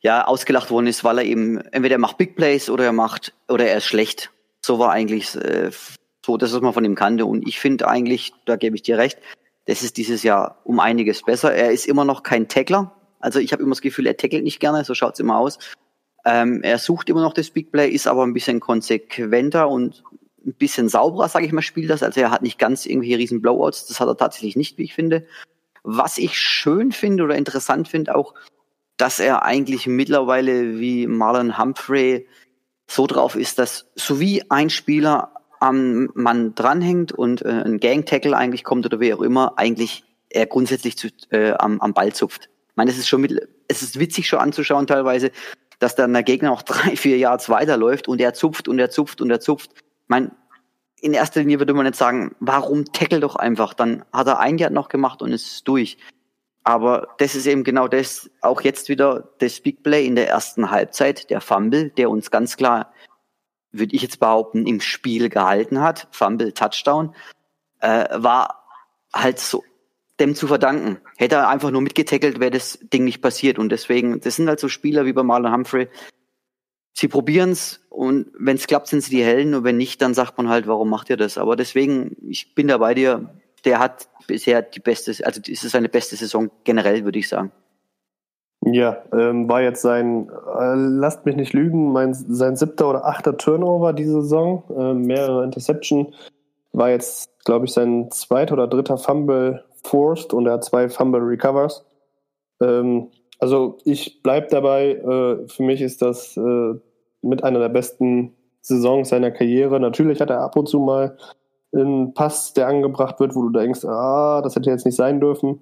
[0.00, 3.34] ja, ausgelacht worden ist, weil er eben, entweder er macht Big Plays oder er macht,
[3.48, 4.30] oder er ist schlecht.
[4.64, 5.70] So war eigentlich äh,
[6.24, 7.26] so das, was man von ihm kannte.
[7.26, 9.18] Und ich finde eigentlich, da gebe ich dir recht,
[9.66, 11.52] das ist dieses Jahr um einiges besser.
[11.52, 12.92] Er ist immer noch kein Tackler.
[13.26, 15.58] Also ich habe immer das Gefühl, er tackelt nicht gerne, so schaut's immer aus.
[16.24, 20.04] Ähm, er sucht immer noch das Big Play, ist aber ein bisschen konsequenter und
[20.46, 22.04] ein bisschen sauberer, sage ich mal, spielt das.
[22.04, 23.88] Also er hat nicht ganz irgendwelche riesen Blowouts.
[23.88, 25.26] Das hat er tatsächlich nicht, wie ich finde.
[25.82, 28.32] Was ich schön finde oder interessant finde auch,
[28.96, 32.28] dass er eigentlich mittlerweile wie Marlon Humphrey
[32.86, 38.36] so drauf ist, dass so wie ein Spieler am Mann dranhängt und äh, ein Gang-Tackle
[38.36, 42.50] eigentlich kommt oder wie auch immer, eigentlich er grundsätzlich zu, äh, am, am Ball zupft.
[42.76, 45.32] Meine, es ist schon mit, es ist witzig schon anzuschauen teilweise,
[45.78, 49.20] dass dann der Gegner auch drei, vier Yards weiterläuft und er zupft und er zupft
[49.20, 49.72] und er zupft.
[49.74, 50.30] Ich meine,
[51.00, 53.74] in erster Linie würde man jetzt sagen, warum tackle doch einfach?
[53.74, 55.98] Dann hat er ein Jahr noch gemacht und ist durch.
[56.64, 60.70] Aber das ist eben genau das, auch jetzt wieder das Big Play in der ersten
[60.70, 62.92] Halbzeit, der Fumble, der uns ganz klar
[63.78, 67.14] würde ich jetzt behaupten, im Spiel gehalten hat, Fumble, Touchdown,
[67.80, 68.64] äh, war
[69.14, 69.62] halt so
[70.20, 70.98] dem zu verdanken.
[71.16, 73.58] Hätte er einfach nur mitgetackelt, wäre das Ding nicht passiert.
[73.58, 75.88] Und deswegen, das sind halt so Spieler wie bei Marlon Humphrey.
[76.94, 80.14] Sie probieren es und wenn es klappt, sind sie die Hellen und wenn nicht, dann
[80.14, 81.36] sagt man halt, warum macht ihr das?
[81.36, 83.28] Aber deswegen, ich bin da bei dir,
[83.66, 87.52] der hat bisher die beste, also ist seine beste Saison generell, würde ich sagen.
[88.64, 93.36] Ja, ähm, war jetzt sein, äh, lasst mich nicht lügen, mein, sein siebter oder achter
[93.36, 96.14] Turnover diese Saison, äh, mehrere Interception,
[96.72, 101.20] war jetzt, glaube ich, sein zweiter oder dritter Fumble forced und er hat zwei Fumble
[101.20, 101.84] Recovers.
[102.60, 106.74] Ähm, also ich bleibe dabei, äh, für mich ist das äh,
[107.22, 109.78] mit einer der besten Saisons seiner Karriere.
[109.78, 111.16] Natürlich hat er ab und zu mal
[111.74, 115.60] einen Pass, der angebracht wird, wo du denkst, ah, das hätte jetzt nicht sein dürfen.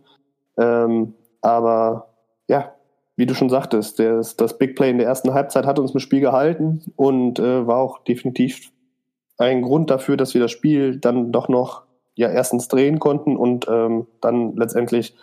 [0.57, 2.09] Ähm, aber
[2.49, 2.73] ja,
[3.17, 6.01] wie du schon sagtest, das, das Big Play in der ersten Halbzeit hat uns im
[6.01, 8.73] Spiel gehalten und äh, war auch definitiv
[9.39, 11.83] ein Grund dafür, dass wir das Spiel dann doch noch
[12.15, 15.17] ja erstens drehen konnten und ähm, dann letztendlich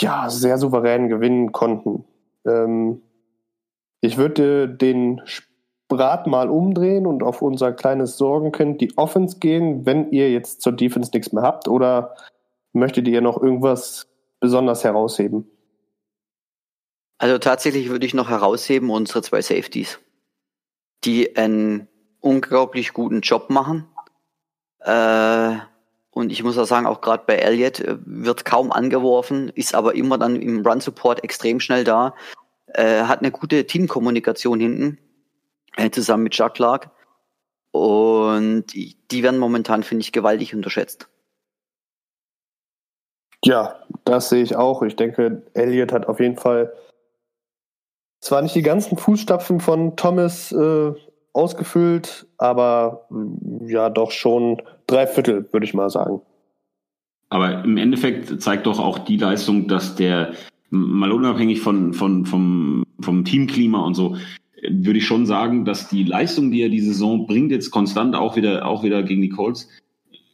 [0.00, 2.04] ja sehr souverän gewinnen konnten.
[2.46, 3.02] Ähm,
[4.00, 5.20] ich würde den
[5.88, 10.72] Brat mal umdrehen und auf unser kleines Sorgenkind die Offense gehen, wenn ihr jetzt zur
[10.72, 12.14] Defense nichts mehr habt oder
[12.72, 14.06] möchtet ihr noch irgendwas
[14.38, 15.50] besonders herausheben?
[17.18, 19.98] Also tatsächlich würde ich noch herausheben unsere zwei Safeties,
[21.04, 21.88] die einen
[22.20, 23.88] unglaublich guten Job machen.
[24.80, 25.56] Äh,
[26.10, 29.94] und ich muss auch sagen, auch gerade bei Elliott äh, wird kaum angeworfen, ist aber
[29.94, 32.14] immer dann im Run-Support extrem schnell da,
[32.66, 34.98] äh, hat eine gute Teamkommunikation hinten,
[35.76, 36.90] äh, zusammen mit Chuck Clark.
[37.70, 41.08] Und die werden momentan, finde ich, gewaltig unterschätzt.
[43.44, 44.82] Ja, das sehe ich auch.
[44.82, 46.72] Ich denke, Elliott hat auf jeden Fall
[48.20, 50.92] zwar nicht die ganzen Fußstapfen von Thomas äh,
[51.38, 56.20] ausgefüllt, aber mm, ja, doch schon drei Viertel, würde ich mal sagen.
[57.30, 60.32] Aber im Endeffekt zeigt doch auch die Leistung, dass der,
[60.70, 64.16] mal unabhängig von, von, vom, vom Teamklima und so,
[64.68, 68.36] würde ich schon sagen, dass die Leistung, die er die Saison bringt, jetzt konstant auch
[68.36, 69.68] wieder, auch wieder gegen die Colts,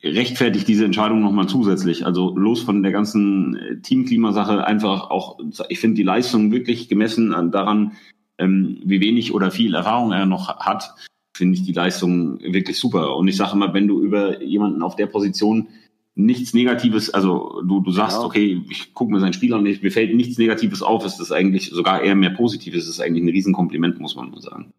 [0.03, 2.07] rechtfertigt diese Entscheidung nochmal zusätzlich.
[2.07, 5.39] Also los von der ganzen äh, Teamklimasache einfach auch,
[5.69, 7.93] ich finde die Leistung wirklich gemessen daran,
[8.39, 10.95] ähm, wie wenig oder viel Erfahrung er noch hat,
[11.37, 13.17] finde ich die Leistung wirklich super.
[13.17, 15.69] Und ich sage immer, wenn du über jemanden auf der Position
[16.15, 18.25] nichts Negatives, also du, du sagst, ja.
[18.25, 21.71] okay, ich gucke mir seinen Spieler an, mir fällt nichts Negatives auf, ist das eigentlich
[21.71, 24.73] sogar eher mehr Positives, ist eigentlich ein Riesenkompliment, muss man nur sagen.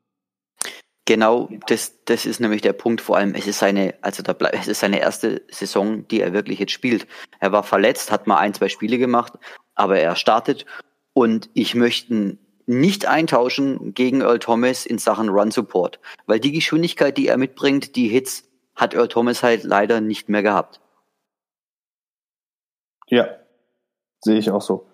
[1.07, 2.99] Genau, das, das ist nämlich der Punkt.
[2.99, 6.57] Vor allem, es ist seine, also da es ist seine erste Saison, die er wirklich
[6.57, 7.05] jetzt spielt.
[7.39, 9.33] Er war verletzt, hat mal ein, zwei Spiele gemacht,
[9.75, 10.65] aber er startet
[11.13, 17.17] und ich möchte nicht eintauschen gegen Earl Thomas in Sachen Run Support, weil die Geschwindigkeit,
[17.17, 18.43] die er mitbringt, die Hits,
[18.75, 20.81] hat Earl Thomas halt leider nicht mehr gehabt.
[23.07, 23.27] Ja,
[24.21, 24.87] sehe ich auch so.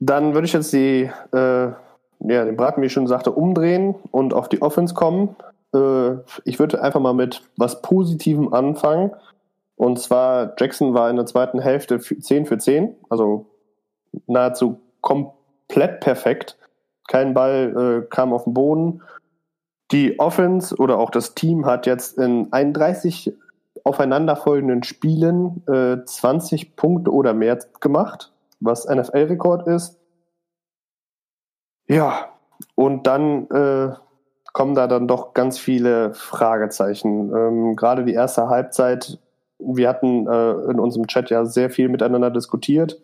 [0.00, 1.72] Dann würde ich jetzt die äh,
[2.26, 5.36] ja, den Braten, wie ich schon sagte, umdrehen und auf die Offense kommen.
[5.74, 9.12] Äh, ich würde einfach mal mit was Positivem anfangen.
[9.76, 13.46] Und zwar, Jackson war in der zweiten Hälfte 10 für 10, also
[14.26, 16.56] nahezu komplett perfekt.
[17.08, 19.02] Kein Ball äh, kam auf den Boden.
[19.92, 23.34] Die Offense oder auch das Team hat jetzt in 31
[23.84, 29.98] aufeinanderfolgenden Spielen äh, 20 Punkte oder mehr gemacht, was NFL-Rekord ist.
[31.86, 32.30] Ja,
[32.76, 33.94] und dann äh,
[34.54, 37.34] kommen da dann doch ganz viele Fragezeichen.
[37.34, 39.18] Ähm, Gerade die erste Halbzeit,
[39.58, 43.00] wir hatten äh, in unserem Chat ja sehr viel miteinander diskutiert.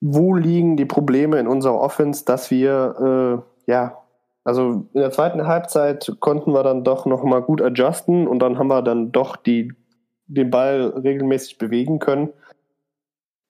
[0.00, 3.96] Wo liegen die Probleme in unserer Offense, dass wir äh, ja
[4.46, 8.58] also in der zweiten Halbzeit konnten wir dann doch noch mal gut adjusten und dann
[8.58, 9.72] haben wir dann doch die,
[10.28, 12.32] den Ball regelmäßig bewegen können.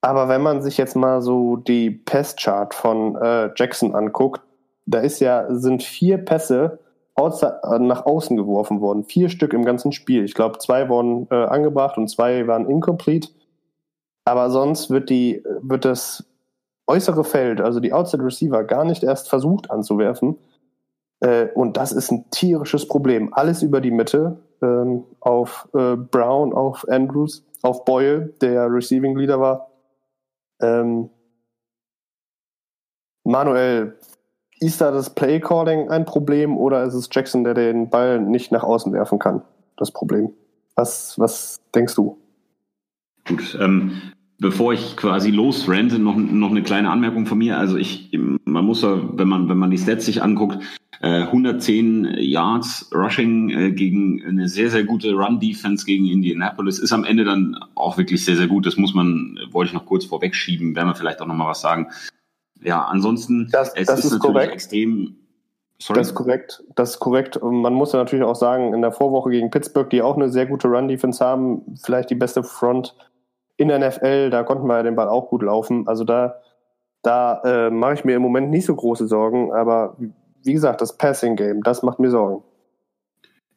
[0.01, 4.41] Aber wenn man sich jetzt mal so die Passchart von äh, Jackson anguckt,
[4.87, 6.79] da ist ja, sind vier Pässe
[7.19, 9.05] nach außen geworfen worden.
[9.05, 10.25] Vier Stück im ganzen Spiel.
[10.25, 13.29] Ich glaube, zwei wurden äh, angebracht und zwei waren incomplete.
[14.25, 16.26] Aber sonst wird die, wird das
[16.87, 20.39] äußere Feld, also die Outside Receiver, gar nicht erst versucht anzuwerfen.
[21.21, 23.33] Äh, und das ist ein tierisches Problem.
[23.33, 29.41] Alles über die Mitte, ähm, auf äh, Brown, auf Andrews, auf Boyle, der Receiving Leader
[29.41, 29.71] war.
[30.61, 31.11] Ähm,
[33.25, 33.99] Manuel,
[34.61, 38.53] ist da das Play Calling ein Problem oder ist es Jackson, der den Ball nicht
[38.53, 39.43] nach außen werfen kann?
[39.77, 40.33] Das Problem.
[40.77, 42.19] Was, was denkst du?
[43.27, 44.01] Gut, ähm,
[44.39, 47.59] bevor ich quasi losrente, noch, noch eine kleine Anmerkung von mir.
[47.59, 48.11] Also ich,
[48.45, 50.59] man muss ja, wenn man, wenn man die Stats sich anguckt,
[51.03, 57.05] 110 äh, Yards Rushing äh, gegen eine sehr, sehr gute Run-Defense gegen Indianapolis ist am
[57.05, 58.67] Ende dann auch wirklich sehr, sehr gut.
[58.67, 61.61] Das muss man, wollte ich noch kurz vorwegschieben, werden wir vielleicht auch noch mal was
[61.61, 61.89] sagen.
[62.63, 64.53] Ja, ansonsten, das, es das ist, ist, natürlich korrekt.
[64.55, 65.17] extrem
[65.79, 65.99] Sorry?
[65.99, 66.65] Das ist korrekt.
[66.75, 67.37] Das ist korrekt.
[67.37, 70.31] Und man muss ja natürlich auch sagen, in der Vorwoche gegen Pittsburgh, die auch eine
[70.31, 72.95] sehr gute Run-Defense haben, vielleicht die beste Front
[73.57, 75.87] in der NFL, da konnten wir ja den Ball auch gut laufen.
[75.89, 76.37] Also da,
[77.03, 79.97] da äh, mache ich mir im Moment nicht so große Sorgen, aber
[80.45, 82.43] wie gesagt, das Passing Game, das macht mir Sorgen.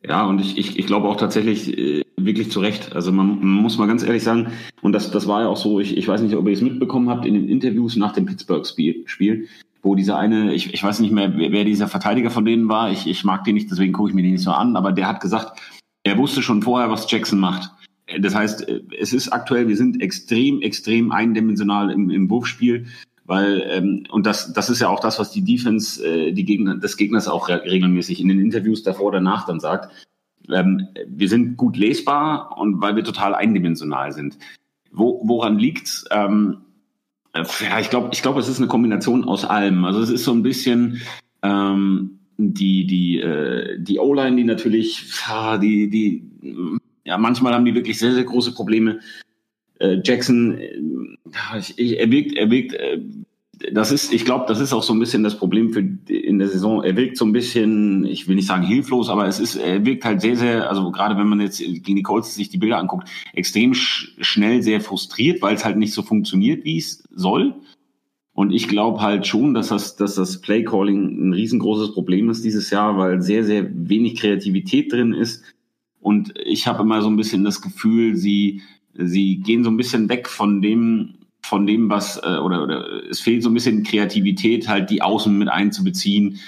[0.01, 2.95] Ja, und ich, ich, ich glaube auch tatsächlich äh, wirklich zu Recht.
[2.95, 5.79] Also man, man muss mal ganz ehrlich sagen, und das, das war ja auch so,
[5.79, 9.03] ich, ich weiß nicht, ob ihr es mitbekommen habt, in den Interviews nach dem Pittsburgh-Spiel,
[9.07, 9.47] Spiel,
[9.81, 12.91] wo dieser eine, ich, ich weiß nicht mehr, wer, wer dieser Verteidiger von denen war,
[12.91, 15.07] ich, ich mag den nicht, deswegen gucke ich mir den nicht so an, aber der
[15.07, 15.59] hat gesagt,
[16.03, 17.69] er wusste schon vorher, was Jackson macht.
[18.19, 18.67] Das heißt,
[18.99, 22.87] es ist aktuell, wir sind extrem, extrem eindimensional im, im Wurfspiel
[23.29, 26.77] weil ähm, und das das ist ja auch das, was die Defense äh, die Gegner
[26.77, 30.07] des Gegners auch re regelmäßig in den Interviews davor oder danach dann sagt.
[30.49, 34.39] Ähm, wir sind gut lesbar und weil wir total eindimensional sind.
[34.91, 36.05] Wo, woran liegt's?
[36.09, 36.61] Ähm,
[37.33, 39.85] äh, ja, ich glaube, ich glaube, es ist eine Kombination aus allem.
[39.85, 40.99] Also es ist so ein bisschen
[41.43, 45.05] ähm, die die äh, die O-Line, die natürlich
[45.61, 46.78] die die
[47.09, 48.99] ja manchmal haben die wirklich sehr sehr große Probleme
[49.79, 50.77] äh, Jackson, äh,
[51.77, 52.99] ich, er wirkt, er wirkt, äh,
[53.73, 55.79] das ist, ich glaube, das ist auch so ein bisschen das Problem für
[56.13, 56.81] in der Saison.
[56.81, 60.05] Er wirkt so ein bisschen, ich will nicht sagen hilflos, aber es ist, er wirkt
[60.05, 63.09] halt sehr, sehr, also gerade wenn man jetzt gegen die Colts sich die Bilder anguckt,
[63.33, 67.55] extrem sch schnell sehr frustriert, weil es halt nicht so funktioniert, wie es soll.
[68.31, 72.69] Und ich glaube halt schon, dass das, dass das Playcalling ein riesengroßes Problem ist dieses
[72.69, 75.43] Jahr, weil sehr, sehr wenig Kreativität drin ist.
[75.99, 78.61] Und ich habe immer so ein bisschen das Gefühl, sie
[78.93, 83.19] sie gehen so ein bisschen weg von dem, von dem, was, äh, oder, oder es
[83.19, 86.39] fehlt so ein bisschen Kreativität, halt die Außen mit einzubeziehen.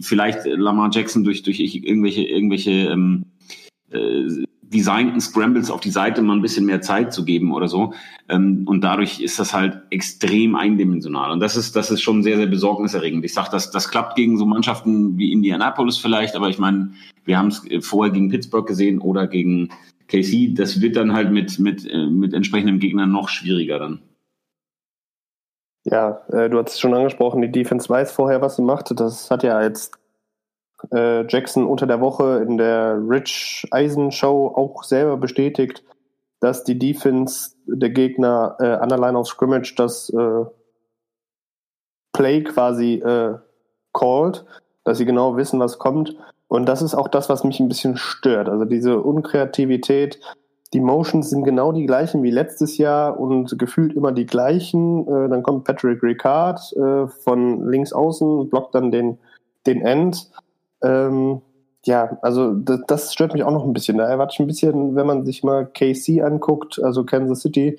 [0.00, 3.26] Vielleicht Lamar Jackson durch, durch irgendwelche, irgendwelche ähm,
[3.90, 4.24] äh,
[4.72, 7.94] designten Scrambles auf die Seite mal ein bisschen mehr Zeit zu geben oder so.
[8.28, 11.30] Ähm, und dadurch ist das halt extrem eindimensional.
[11.30, 13.24] Und das ist, das ist schon sehr, sehr besorgniserregend.
[13.24, 16.92] Ich sage, das, das klappt gegen so Mannschaften wie Indianapolis vielleicht, aber ich meine,
[17.24, 19.70] wir haben es vorher gegen Pittsburgh gesehen oder gegen
[20.08, 24.00] KC, das wird dann halt mit, mit, äh, mit entsprechenden Gegnern noch schwieriger dann.
[25.84, 28.98] Ja, äh, du hast es schon angesprochen, die Defense weiß vorher, was sie macht.
[28.98, 29.98] Das hat ja jetzt
[30.92, 35.82] äh, Jackson unter der Woche in der Rich Eisen Show auch selber bestätigt,
[36.40, 40.44] dass die Defense der Gegner äh, an der Line of Scrimmage das äh,
[42.12, 43.34] Play quasi äh,
[43.92, 44.44] called,
[44.84, 46.16] dass sie genau wissen, was kommt.
[46.48, 48.48] Und das ist auch das, was mich ein bisschen stört.
[48.48, 50.18] Also diese Unkreativität,
[50.72, 55.06] die Motions sind genau die gleichen wie letztes Jahr und gefühlt immer die gleichen.
[55.06, 59.18] Äh, dann kommt Patrick Ricard äh, von links außen, blockt dann den,
[59.66, 60.30] den End.
[60.82, 61.42] Ähm,
[61.84, 63.98] ja, also das, das, stört mich auch noch ein bisschen.
[63.98, 67.78] Da erwarte ich ein bisschen, wenn man sich mal KC anguckt, also Kansas City,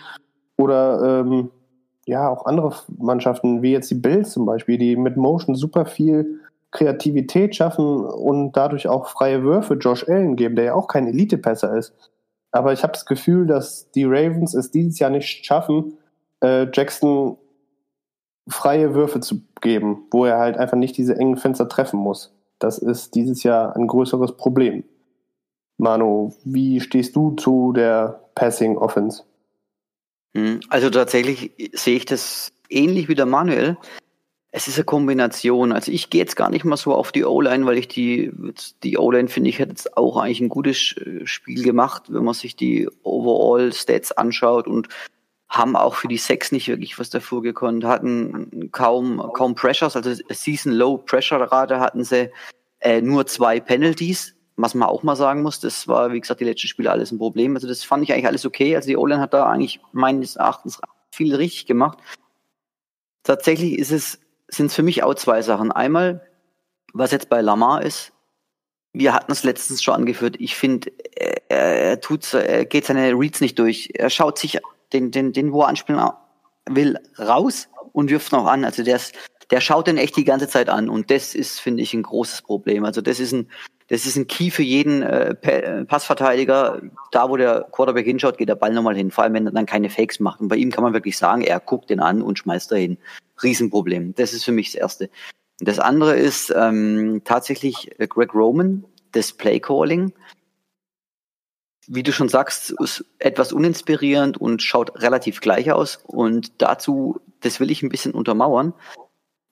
[0.57, 1.51] oder ähm,
[2.05, 6.39] ja, auch andere Mannschaften, wie jetzt die Bills zum Beispiel, die mit Motion super viel
[6.71, 11.75] Kreativität schaffen und dadurch auch freie Würfe Josh Allen geben, der ja auch kein Elite-Passer
[11.77, 11.93] ist.
[12.51, 15.97] Aber ich habe das Gefühl, dass die Ravens es dieses Jahr nicht schaffen,
[16.41, 17.37] äh, Jackson
[18.47, 22.35] freie Würfe zu geben, wo er halt einfach nicht diese engen Fenster treffen muss.
[22.59, 24.83] Das ist dieses Jahr ein größeres Problem.
[25.77, 29.23] Manu, wie stehst du zu der Passing Offense?
[30.35, 33.77] Hm, also tatsächlich sehe ich das ähnlich wie der Manuel.
[34.51, 35.71] Es ist eine Kombination.
[35.71, 38.31] Also ich gehe jetzt gar nicht mal so auf die O-Line, weil ich die,
[38.83, 42.55] die O-Line finde ich hat jetzt auch eigentlich ein gutes Spiel gemacht, wenn man sich
[42.55, 44.89] die Overall Stats anschaut und
[45.49, 50.13] haben auch für die Sex nicht wirklich was davor gekonnt, hatten kaum, kaum Pressures, also
[50.29, 52.31] Season Low Pressure Rate hatten sie
[52.81, 55.59] äh, nur zwei Penalties, was man auch mal sagen muss.
[55.59, 57.55] Das war, wie gesagt, die letzten Spiele alles ein Problem.
[57.55, 58.75] Also das fand ich eigentlich alles okay.
[58.75, 60.79] Also die O-Line hat da eigentlich meines Erachtens
[61.11, 61.97] viel richtig gemacht.
[63.23, 65.71] Tatsächlich ist es sind es für mich auch zwei Sachen.
[65.71, 66.27] Einmal,
[66.93, 68.11] was jetzt bei Lamar ist,
[68.93, 70.35] wir hatten es letztens schon angeführt.
[70.39, 73.91] Ich finde, er, er tut, er geht seine Reads nicht durch.
[73.93, 74.59] Er schaut sich
[74.93, 76.01] den, den, den, wo er anspielen
[76.67, 78.65] will, raus und wirft noch an.
[78.65, 79.15] Also der, ist,
[79.51, 82.41] der schaut den echt die ganze Zeit an und das ist, finde ich, ein großes
[82.43, 82.85] Problem.
[82.85, 83.49] Also das ist ein,
[83.87, 86.81] das ist ein Key für jeden äh, äh Passverteidiger.
[87.11, 89.09] Da, wo der Quarterback hinschaut, geht der Ball nochmal hin.
[89.09, 90.41] Vor allem, wenn er dann keine Fakes macht.
[90.41, 92.97] Und bei ihm kann man wirklich sagen, er guckt den an und schmeißt dahin.
[93.41, 94.13] Riesenproblem.
[94.15, 95.09] Das ist für mich das Erste.
[95.59, 100.13] Das andere ist ähm, tatsächlich äh, Greg Roman, das Play Calling.
[101.91, 105.99] Wie du schon sagst, ist etwas uninspirierend und schaut relativ gleich aus.
[106.05, 108.73] Und dazu, das will ich ein bisschen untermauern,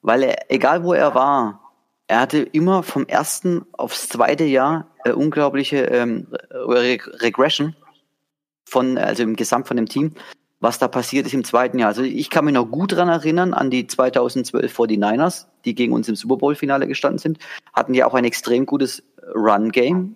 [0.02, 1.74] weil er, egal wo er war,
[2.06, 7.76] er hatte immer vom ersten aufs zweite Jahr äh, unglaubliche ähm, Regression
[8.66, 10.14] von, also im Gesamt von dem Team
[10.60, 11.90] was da passiert ist im zweiten Jahr.
[11.90, 16.10] Also ich kann mich noch gut dran erinnern an die 2012 49ers, die gegen uns
[16.10, 17.40] im Super Bowl-Finale gestanden sind,
[17.74, 19.04] hatten ja auch ein extrem gutes
[19.36, 20.16] Run-Game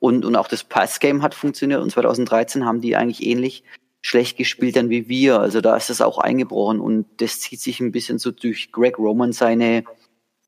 [0.00, 3.64] und, und auch das Pass-Game hat funktioniert und 2013 haben die eigentlich ähnlich
[4.00, 5.40] schlecht gespielt dann wie wir.
[5.40, 8.98] Also da ist das auch eingebrochen und das zieht sich ein bisschen so durch Greg
[8.98, 9.84] Roman seine,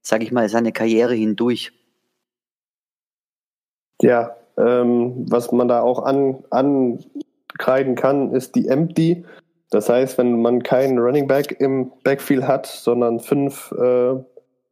[0.02, 1.72] sag ich mal, seine Karriere hindurch.
[4.02, 7.04] Ja, ähm, was man da auch an, an
[7.58, 9.24] kreiden kann, ist die Empty.
[9.70, 14.14] Das heißt, wenn man keinen Running Back im Backfield hat, sondern fünf äh,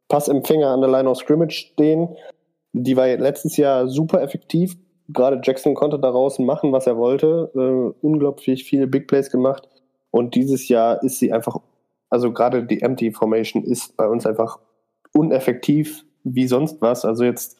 [0.07, 2.15] Passempfänger an der Line of Scrimmage stehen,
[2.73, 4.75] die war letztes Jahr super effektiv.
[5.09, 7.51] Gerade Jackson konnte daraus machen, was er wollte.
[7.55, 9.67] Äh, unglaublich viele Big Plays gemacht.
[10.11, 11.57] Und dieses Jahr ist sie einfach,
[12.09, 14.59] also gerade die Empty Formation ist bei uns einfach
[15.13, 17.05] uneffektiv wie sonst was.
[17.05, 17.59] Also jetzt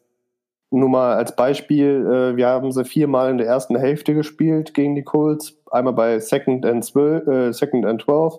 [0.72, 4.96] nur mal als Beispiel, äh, wir haben sie viermal in der ersten Hälfte gespielt gegen
[4.96, 5.58] die Colts.
[5.72, 8.36] Einmal bei Second and, 12, äh, Second and 12,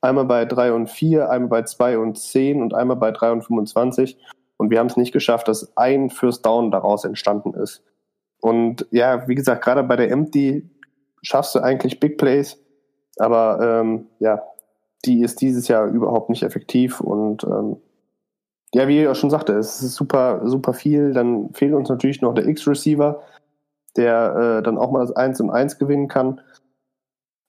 [0.00, 3.42] einmal bei 3 und 4, einmal bei 2 und 10 und einmal bei 3 und
[3.42, 4.16] 25.
[4.56, 7.82] Und wir haben es nicht geschafft, dass ein First Down daraus entstanden ist.
[8.40, 10.68] Und ja, wie gesagt, gerade bei der Empty
[11.22, 12.58] schaffst du eigentlich Big Plays,
[13.18, 14.42] aber ähm, ja,
[15.04, 17.76] die ist dieses Jahr überhaupt nicht effektiv und ähm,
[18.74, 21.12] ja, wie ich auch schon sagte, es ist super, super viel.
[21.12, 23.22] Dann fehlt uns natürlich noch der X-Receiver,
[23.96, 26.40] der äh, dann auch mal das 1 und 1 gewinnen kann.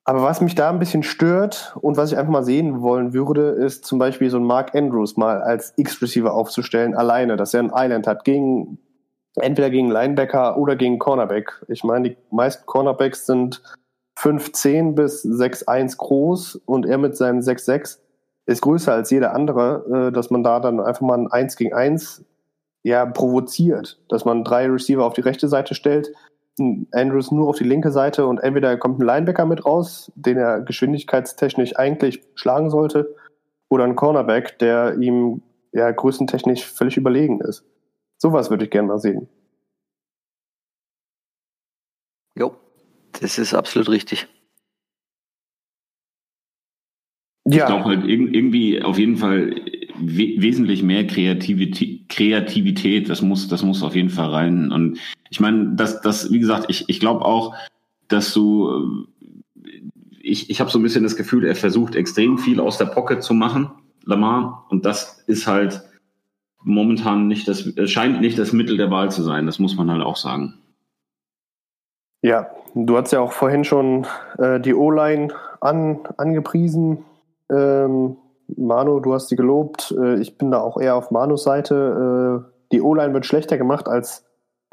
[0.08, 3.50] Aber was mich da ein bisschen stört und was ich einfach mal sehen wollen würde,
[3.50, 7.72] ist zum Beispiel so ein Mark Andrews mal als X-Receiver aufzustellen, alleine, dass er ein
[7.74, 8.78] Island hat, gegen
[9.36, 11.66] entweder gegen Linebacker oder gegen Cornerback.
[11.68, 13.64] Ich meine, die meisten Cornerbacks sind
[14.18, 17.98] 5'10 bis 6'1 groß und er mit seinem 6'6
[18.46, 21.74] ist größer als jeder andere, äh, dass man da dann einfach mal ein 1 gegen
[21.74, 22.24] 1
[22.84, 26.14] ja, provoziert, dass man drei Receiver auf die rechte Seite stellt,
[26.92, 30.62] Andrews nur auf die linke Seite und entweder kommt ein Linebacker mit raus, den er
[30.62, 33.16] geschwindigkeitstechnisch eigentlich schlagen sollte,
[33.70, 35.42] oder ein Cornerback, der ihm
[35.72, 37.66] ja größentechnisch völlig überlegen ist.
[38.18, 39.28] Sowas würde ich gerne mal sehen.
[42.38, 42.56] Jo,
[43.20, 44.28] das ist absolut richtig.
[47.48, 47.58] Ja.
[47.58, 49.56] Ich glaube halt irgendwie auf jeden Fall
[50.00, 54.72] we wesentlich mehr Kreativität, Kreativität, das muss, das muss auf jeden Fall rein.
[54.72, 57.56] Und ich meine, das, das, wie gesagt, ich, ich glaube auch,
[58.08, 59.06] dass du,
[60.22, 63.24] ich, ich habe so ein bisschen das Gefühl, er versucht extrem viel aus der Pocket
[63.24, 63.72] zu machen,
[64.04, 65.82] Lamar, und das ist halt
[66.64, 70.04] momentan nicht das, scheint nicht das Mittel der Wahl zu sein, das muss man halt
[70.04, 70.56] auch sagen.
[72.22, 74.08] Ja, du hast ja auch vorhin schon
[74.40, 75.28] äh, die O-Line
[75.62, 77.06] an, angepriesen.
[77.52, 79.94] Ähm, Manu, du hast sie gelobt.
[79.96, 82.44] Äh, ich bin da auch eher auf Manus Seite.
[82.48, 84.25] Äh, die O-Line wird schlechter gemacht, als,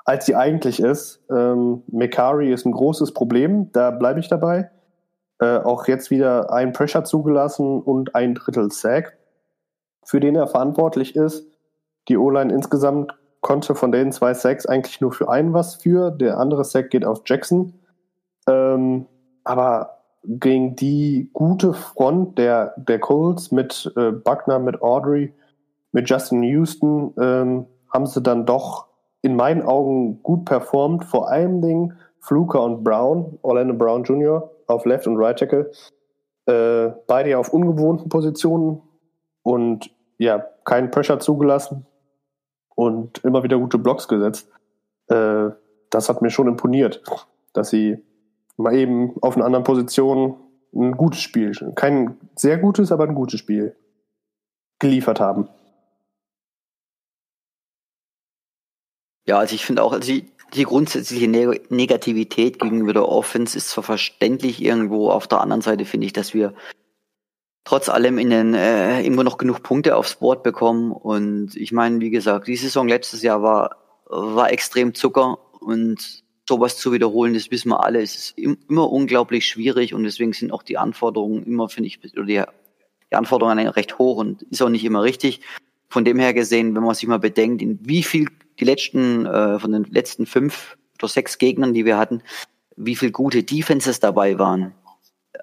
[0.05, 1.25] als sie eigentlich ist.
[1.31, 4.71] Ähm, Mekari ist ein großes Problem, da bleibe ich dabei.
[5.39, 9.19] Äh, auch jetzt wieder ein Pressure zugelassen und ein Drittel Sack,
[10.05, 11.47] für den er verantwortlich ist.
[12.09, 16.11] Die O-Line insgesamt konnte von den zwei Sacks eigentlich nur für einen was für.
[16.11, 17.75] Der andere Sack geht auf Jackson.
[18.49, 19.07] Ähm,
[19.45, 25.35] aber gegen die gute Front der, der Colts mit äh, Buckner, mit Audrey,
[25.91, 28.87] mit Justin Houston ähm, haben sie dann doch
[29.23, 31.05] in meinen Augen gut performt.
[31.05, 34.51] Vor allen Dingen Fluker und Brown, Orlando Brown Jr.
[34.67, 35.71] auf Left und Right Tackle.
[36.47, 38.83] Äh, beide auf ungewohnten Positionen
[39.43, 41.87] und ja, keinen Pressure zugelassen
[42.75, 44.49] und immer wieder gute Blocks gesetzt.
[45.09, 45.51] Äh,
[45.91, 47.03] das hat mir schon imponiert,
[47.53, 48.03] dass sie
[48.57, 50.37] mal eben auf einer anderen Position
[50.75, 53.77] ein gutes Spiel, kein sehr gutes, aber ein gutes Spiel
[54.79, 55.49] geliefert haben.
[59.27, 63.71] Ja, also ich finde auch, also die, die grundsätzliche Neg Negativität gegenüber der Offense ist
[63.71, 66.55] zwar verständlich irgendwo, auf der anderen Seite finde ich, dass wir
[67.65, 70.93] trotz allem in den, äh, immer noch genug Punkte aufs Board bekommen.
[70.93, 76.77] Und ich meine, wie gesagt, die Saison letztes Jahr war, war extrem Zucker und sowas
[76.77, 80.65] zu wiederholen, das wissen wir alle, es ist immer unglaublich schwierig und deswegen sind auch
[80.65, 82.43] die Anforderungen immer, finde ich, oder die,
[83.11, 85.41] die Anforderungen recht hoch und ist auch nicht immer richtig.
[85.89, 88.27] Von dem her gesehen, wenn man sich mal bedenkt, in wie viel
[88.63, 92.23] die letzten, äh, von den letzten fünf oder sechs Gegnern, die wir hatten,
[92.77, 94.73] wie viel gute Defenses dabei waren.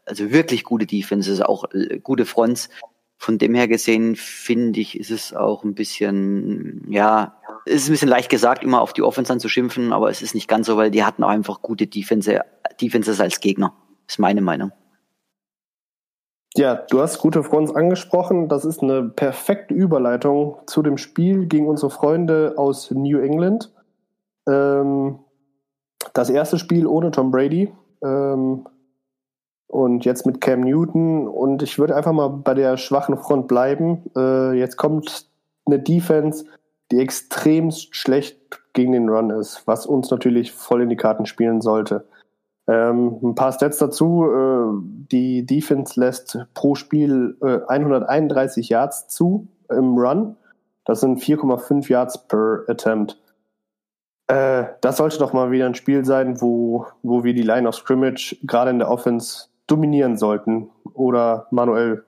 [0.05, 2.69] Also wirklich gute Defenses, auch äh, gute Fronts.
[3.17, 8.07] Von dem her gesehen, finde ich, ist es auch ein bisschen, ja, ist ein bisschen
[8.07, 11.03] leicht gesagt, immer auf die Offense anzuschimpfen, aber es ist nicht ganz so, weil die
[11.03, 12.41] hatten auch einfach gute Defense,
[12.79, 13.75] Defenses als Gegner.
[14.07, 14.71] Ist meine Meinung.
[16.59, 18.49] Ja, du hast gute Fronts angesprochen.
[18.49, 23.71] Das ist eine perfekte Überleitung zu dem Spiel gegen unsere Freunde aus New England.
[24.45, 25.19] Ähm,
[26.13, 27.71] das erste Spiel ohne Tom Brady
[28.03, 28.67] ähm,
[29.67, 31.29] und jetzt mit Cam Newton.
[31.29, 34.11] Und ich würde einfach mal bei der schwachen Front bleiben.
[34.17, 35.29] Äh, jetzt kommt
[35.65, 36.43] eine Defense,
[36.91, 38.37] die extremst schlecht
[38.73, 42.05] gegen den Run ist, was uns natürlich voll in die Karten spielen sollte.
[42.69, 44.25] Ähm, ein paar Stats dazu.
[44.25, 44.79] Äh,
[45.11, 50.35] die Defense lässt pro Spiel äh, 131 Yards zu im Run.
[50.85, 53.19] Das sind 4,5 Yards per Attempt.
[54.27, 57.73] Äh, das sollte doch mal wieder ein Spiel sein, wo, wo wir die Line of
[57.73, 60.69] Scrimmage gerade in der Offense dominieren sollten.
[60.93, 62.05] Oder manuell.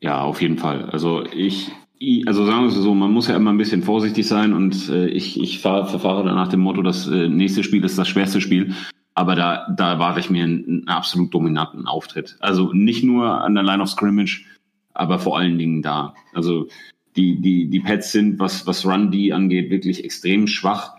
[0.00, 0.90] Ja, auf jeden Fall.
[0.90, 1.72] Also ich
[2.26, 5.08] also sagen wir es so, man muss ja immer ein bisschen vorsichtig sein und äh,
[5.08, 8.40] ich, ich fahr, verfahre da nach dem Motto, das äh, nächste Spiel ist das schwerste
[8.40, 8.74] Spiel.
[9.14, 12.36] Aber da, da erwarte ich mir einen, einen absolut dominanten Auftritt.
[12.40, 14.46] Also nicht nur an der Line of Scrimmage,
[14.94, 16.14] aber vor allen Dingen da.
[16.32, 16.68] Also
[17.16, 20.94] die, die, die Pets sind, was, was Run D angeht, wirklich extrem schwach.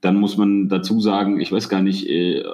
[0.00, 2.44] Dann muss man dazu sagen, ich weiß gar nicht, äh,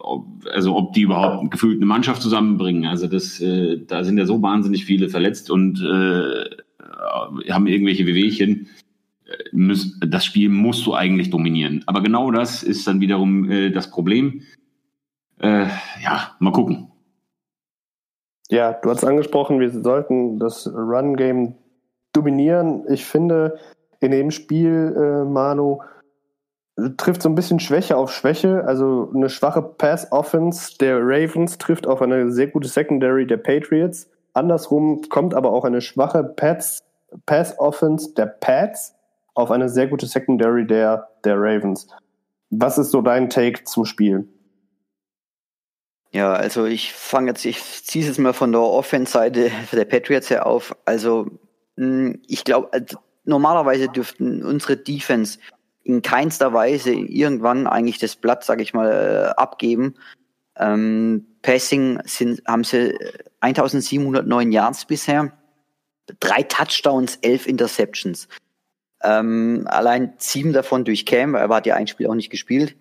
[0.00, 2.84] ob, also ob die überhaupt gefühlt eine Mannschaft zusammenbringen.
[2.84, 6.44] Also das, äh, da sind ja so wahnsinnig viele verletzt und äh,
[7.50, 8.68] haben irgendwelche Wehwehchen.
[9.26, 9.76] Äh,
[10.06, 11.82] das Spiel musst du eigentlich dominieren.
[11.86, 14.42] Aber genau das ist dann wiederum äh, das Problem.
[15.40, 15.66] Äh,
[16.02, 16.88] ja, mal gucken.
[18.48, 21.54] Ja, du hast angesprochen, wir sollten das Run-Game
[22.12, 22.84] dominieren.
[22.88, 23.58] Ich finde,
[24.00, 25.80] in dem Spiel, äh, Manu,
[26.96, 28.64] trifft so ein bisschen Schwäche auf Schwäche.
[28.64, 34.10] Also eine schwache Pass-Offense der Ravens trifft auf eine sehr gute Secondary der Patriots.
[34.34, 36.82] Andersrum kommt aber auch eine schwache Pass
[37.26, 38.94] Pass-Offense der Pats
[39.34, 41.86] auf eine sehr gute Secondary der, der Ravens.
[42.50, 44.28] Was ist so dein Take zum Spiel?
[46.10, 50.28] Ja, also ich fange jetzt, ich ziehe es jetzt mal von der Offense-Seite der Patriots
[50.28, 50.76] her auf.
[50.84, 51.26] Also
[51.76, 52.84] hm, ich glaube, äh,
[53.24, 55.38] normalerweise dürften unsere Defense
[55.84, 59.94] in keinster Weise irgendwann eigentlich das Blatt, sage ich mal, äh, abgeben.
[60.56, 62.96] Ähm, Passing sind, haben sie
[63.40, 65.32] 1709 Yards bisher
[66.20, 68.28] drei Touchdowns, elf Interceptions.
[69.02, 72.76] Ähm, allein sieben davon durch Cam, er hat ja ein Spiel auch nicht gespielt.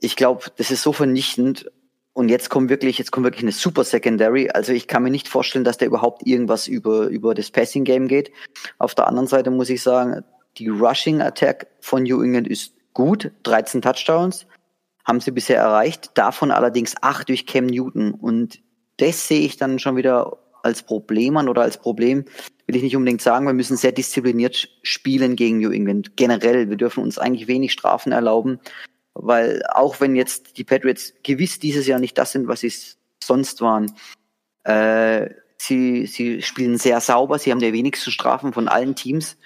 [0.00, 1.70] Ich glaube, das ist so vernichtend.
[2.12, 4.50] Und jetzt kommt wirklich, jetzt kommt wirklich eine super Secondary.
[4.50, 8.08] Also ich kann mir nicht vorstellen, dass der überhaupt irgendwas über, über das Passing Game
[8.08, 8.32] geht.
[8.78, 10.24] Auf der anderen Seite muss ich sagen,
[10.56, 13.30] die Rushing Attack von New England ist gut.
[13.44, 14.46] 13 Touchdowns
[15.04, 16.10] haben sie bisher erreicht.
[16.14, 18.14] Davon allerdings acht durch Cam Newton.
[18.14, 18.60] Und
[18.96, 20.38] das sehe ich dann schon wieder
[20.68, 22.24] als Problem an oder als Problem,
[22.66, 26.16] will ich nicht unbedingt sagen, wir müssen sehr diszipliniert spielen gegen New England.
[26.16, 28.60] Generell, wir dürfen uns eigentlich wenig Strafen erlauben,
[29.14, 32.72] weil auch wenn jetzt die Patriots gewiss dieses Jahr nicht das sind, was sie
[33.24, 33.92] sonst waren,
[34.64, 39.36] äh, sie, sie spielen sehr sauber, sie haben die wenigsten Strafen von allen Teams.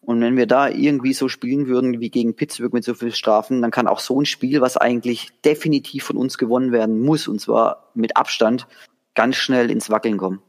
[0.00, 3.60] Und wenn wir da irgendwie so spielen würden wie gegen Pittsburgh mit so viel Strafen,
[3.62, 7.40] dann kann auch so ein Spiel, was eigentlich definitiv von uns gewonnen werden muss, und
[7.40, 8.68] zwar mit Abstand,
[9.14, 10.40] ganz schnell ins Wackeln kommen.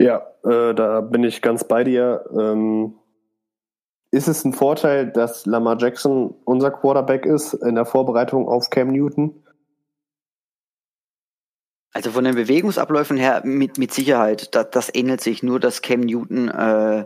[0.00, 2.24] Ja, äh, da bin ich ganz bei dir.
[2.32, 2.94] Ähm,
[4.10, 8.88] ist es ein Vorteil, dass Lamar Jackson unser Quarterback ist in der Vorbereitung auf Cam
[8.88, 9.44] Newton?
[11.92, 14.54] Also von den Bewegungsabläufen her mit, mit Sicherheit.
[14.54, 17.04] Das, das ähnelt sich nur, dass Cam Newton äh,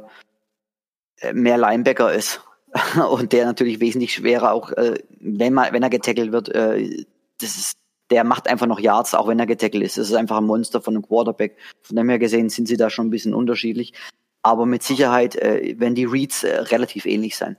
[1.32, 2.42] mehr Linebacker ist.
[3.10, 7.04] Und der natürlich wesentlich schwerer auch, äh, wenn, man, wenn er getackelt wird, äh,
[7.40, 7.76] das ist,
[8.10, 9.98] der macht einfach noch Yards, auch wenn er getackelt ist.
[9.98, 11.56] Das ist einfach ein Monster von einem Quarterback.
[11.82, 13.94] Von dem her gesehen sind sie da schon ein bisschen unterschiedlich
[14.44, 17.56] aber mit Sicherheit äh, werden die Reads äh, relativ ähnlich sein.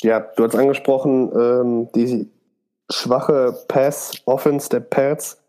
[0.00, 2.30] Ja, du hast angesprochen, ähm, die
[2.90, 5.42] schwache Pass-Offense der Pats.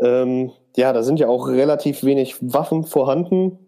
[0.00, 3.58] Ähm, ja, da sind ja auch relativ wenig Waffen vorhanden.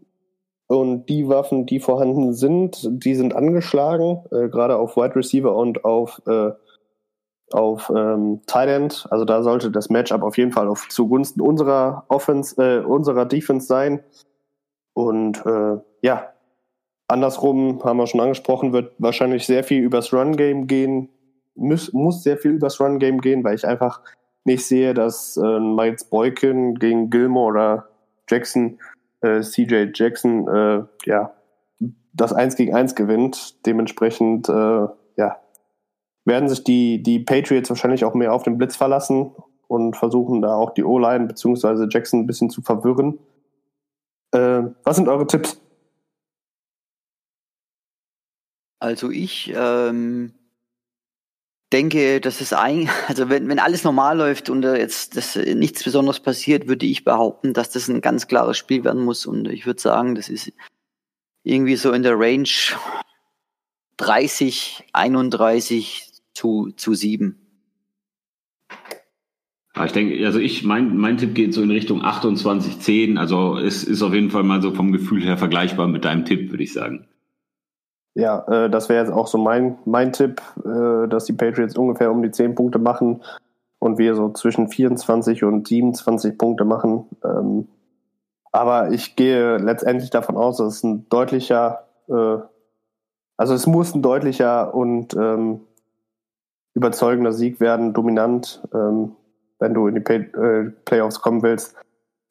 [0.69, 5.85] Und die Waffen, die vorhanden sind, die sind angeschlagen, äh, gerade auf Wide Receiver und
[5.85, 6.51] auf, äh,
[7.53, 9.07] auf ähm, End.
[9.11, 13.67] Also da sollte das Matchup auf jeden Fall auf zugunsten unserer Offense, äh, unserer Defense
[13.67, 14.03] sein.
[14.95, 16.33] Und äh, ja,
[17.09, 21.09] andersrum haben wir schon angesprochen, wird wahrscheinlich sehr viel übers Run-Game gehen,
[21.55, 24.01] muss, muss sehr viel übers Run-Game gehen, weil ich einfach
[24.45, 27.89] nicht sehe, dass äh, Miles Boykin gegen Gilmore oder
[28.29, 28.79] Jackson,
[29.21, 31.33] äh, CJ Jackson, äh, ja,
[32.13, 33.67] das 1 gegen 1 gewinnt.
[33.67, 34.87] Dementsprechend, äh,
[35.17, 35.37] ja,
[36.25, 39.33] werden sich die, die Patriots wahrscheinlich auch mehr auf den Blitz verlassen
[39.69, 41.87] und versuchen da auch die O-Line bzw.
[41.91, 43.19] Jackson ein bisschen zu verwirren.
[44.33, 45.61] Äh, was sind eure Tipps?
[48.81, 50.33] Also ich ähm,
[51.73, 56.21] denke, dass es ein, also wenn, wenn alles normal läuft und jetzt das, nichts Besonderes
[56.21, 59.27] passiert, würde ich behaupten, dass das ein ganz klares Spiel werden muss.
[59.27, 60.53] Und ich würde sagen, das ist
[61.43, 62.49] irgendwie so in der Range
[63.97, 67.37] 30, 31 zu, zu 7.
[69.77, 73.19] Ja, ich denke, also ich, mein, mein Tipp geht so in Richtung 28, 10.
[73.19, 76.51] Also es ist auf jeden Fall mal so vom Gefühl her vergleichbar mit deinem Tipp,
[76.51, 77.07] würde ich sagen.
[78.15, 82.11] Ja, äh, das wäre jetzt auch so mein, mein Tipp, äh, dass die Patriots ungefähr
[82.11, 83.23] um die 10 Punkte machen
[83.79, 87.07] und wir so zwischen 24 und 27 Punkte machen.
[87.25, 87.69] Ähm,
[88.53, 92.39] aber ich gehe letztendlich davon aus, dass es ein deutlicher, äh,
[93.37, 95.61] also es muss ein deutlicher und ähm,
[96.75, 98.63] überzeugender Sieg werden, dominant.
[98.73, 99.17] Ähm,
[99.61, 101.77] wenn du in die Pay äh, Playoffs kommen willst.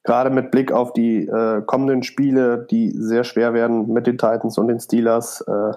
[0.04, 4.58] Gerade mit Blick auf die äh, kommenden Spiele, die sehr schwer werden mit den Titans
[4.58, 5.74] und den Steelers, äh,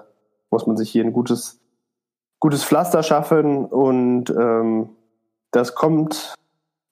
[0.49, 1.61] muss man sich hier ein gutes,
[2.39, 3.65] gutes Pflaster schaffen.
[3.65, 4.89] Und ähm,
[5.51, 6.33] das kommt,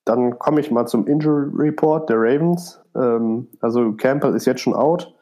[0.05, 2.79] dann komme ich mal zum Injury Report der Ravens.
[2.95, 5.13] Ähm, also Campbell ist jetzt schon out.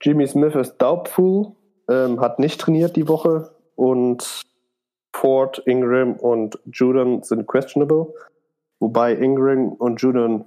[0.00, 1.52] Jimmy Smith ist doubtful,
[1.88, 4.45] ähm, hat nicht trainiert die Woche und
[5.16, 8.12] Ford, Ingram und Judon sind questionable
[8.80, 10.46] wobei Ingram und Judon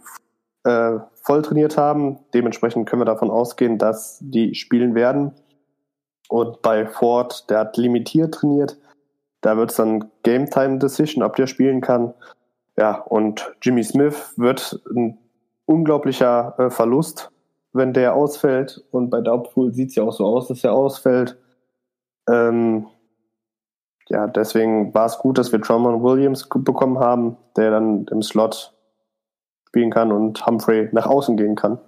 [0.63, 2.19] äh, voll trainiert haben.
[2.33, 5.33] Dementsprechend können wir davon ausgehen, dass die spielen werden.
[6.27, 8.77] Und bei Ford, der hat limitiert trainiert.
[9.41, 12.13] Da wird es dann Game Time Decision, ob der spielen kann.
[12.77, 15.17] Ja, und Jimmy Smith wird ein
[15.65, 17.31] unglaublicher äh, Verlust,
[17.73, 18.83] wenn der ausfällt.
[18.91, 21.37] Und bei Doubtful sieht es ja auch so aus, dass er ausfällt.
[22.29, 22.87] Ähm,
[24.09, 28.73] ja, deswegen war es gut, dass wir Drummond Williams bekommen haben, der dann im Slot
[29.67, 31.79] spielen kann und Humphrey nach außen gehen kann.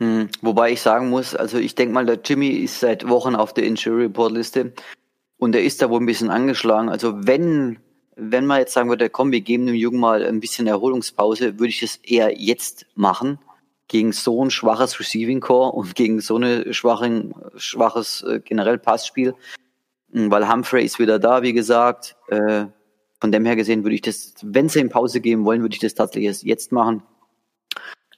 [0.00, 3.54] Hm, wobei ich sagen muss, also ich denke mal, der Jimmy ist seit Wochen auf
[3.54, 4.72] der Injury Report Liste
[5.38, 6.88] und er ist da wohl ein bisschen angeschlagen.
[6.88, 7.78] Also wenn,
[8.16, 11.68] wenn man jetzt sagen würde, komm, wir geben dem Jungen mal ein bisschen Erholungspause, würde
[11.68, 13.38] ich das eher jetzt machen
[13.86, 19.34] gegen so ein schwaches Receiving Core und gegen so eine schwachen, schwaches äh, generell Passspiel
[20.14, 22.16] weil Humphrey ist wieder da, wie gesagt.
[22.28, 22.66] Äh,
[23.20, 25.80] von dem her gesehen würde ich das, wenn sie in Pause gehen wollen, würde ich
[25.80, 27.02] das tatsächlich jetzt machen.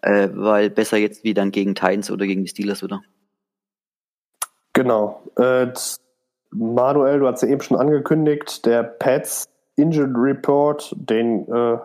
[0.03, 3.03] Äh, weil besser jetzt wie dann gegen Titans oder gegen die Steelers wieder.
[4.75, 5.23] Genau.
[5.37, 5.69] Äh,
[6.51, 11.79] Manuel, du hast ja eben schon angekündigt, der Pets Injured Report, den äh,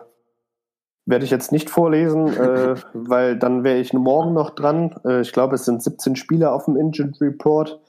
[1.06, 4.94] werde ich jetzt nicht vorlesen, äh, weil dann wäre ich morgen noch dran.
[5.04, 7.80] Äh, ich glaube, es sind 17 Spieler auf dem Injured Report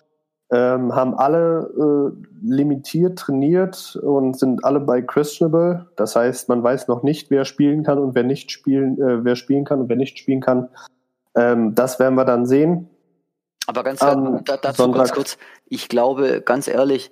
[0.54, 5.88] ähm, haben alle äh, limitiert trainiert und sind alle bei questionable.
[5.96, 9.36] Das heißt, man weiß noch nicht, wer spielen kann und wer nicht spielen, äh, wer
[9.36, 10.70] spielen kann und wer nicht spielen kann.
[11.36, 12.88] Ähm, das werden wir dann sehen.
[13.66, 15.00] Aber ganz ähm, da, dazu Sonntag.
[15.00, 15.38] ganz kurz,
[15.68, 17.12] ich glaube, ganz ehrlich,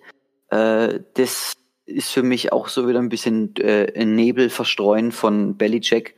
[0.50, 1.54] äh, das
[1.86, 6.16] ist für mich auch so wieder ein bisschen äh, ein Nebel verstreuen von Bellycheck,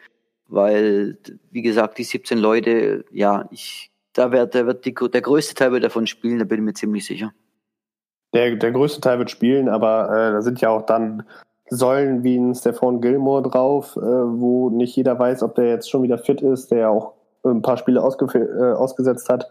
[0.50, 1.18] weil,
[1.52, 5.72] wie gesagt, die 17 Leute, ja, ich da wird, da wird die, der größte Teil
[5.72, 7.34] wird davon spielen, da bin ich mir ziemlich sicher.
[8.34, 11.24] Der, der größte Teil wird spielen, aber äh, da sind ja auch dann
[11.70, 16.04] Säulen wie ein Stefan Gilmore drauf, äh, wo nicht jeder weiß, ob der jetzt schon
[16.04, 19.50] wieder fit ist, der ja auch ein paar Spiele äh, ausgesetzt hat.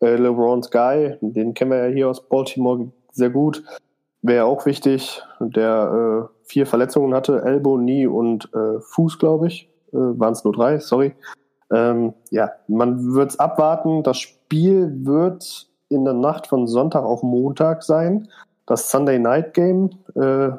[0.00, 3.64] Äh, LeBron Sky, den kennen wir ja hier aus Baltimore sehr gut,
[4.22, 9.68] wäre auch wichtig, der äh, vier Verletzungen hatte, Elbow, Knie und äh, Fuß, glaube ich.
[9.92, 11.14] Äh, Waren es nur drei, sorry.
[11.70, 14.02] Ähm, ja, man wird es abwarten.
[14.02, 18.28] Das Spiel wird in der Nacht von Sonntag auf Montag sein.
[18.66, 20.50] Das Sunday Night Game, äh,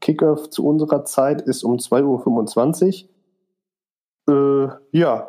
[0.00, 3.06] Kickoff zu unserer Zeit, ist um 2.25
[4.26, 4.70] Uhr.
[4.92, 5.28] Äh, ja,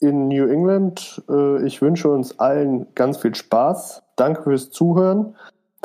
[0.00, 1.22] in New England.
[1.28, 4.02] Äh, ich wünsche uns allen ganz viel Spaß.
[4.16, 5.36] Danke fürs Zuhören.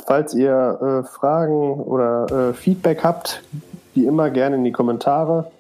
[0.06, 3.44] Falls ihr äh, Fragen oder äh, Feedback habt,
[3.94, 5.52] wie immer gerne in die Kommentare.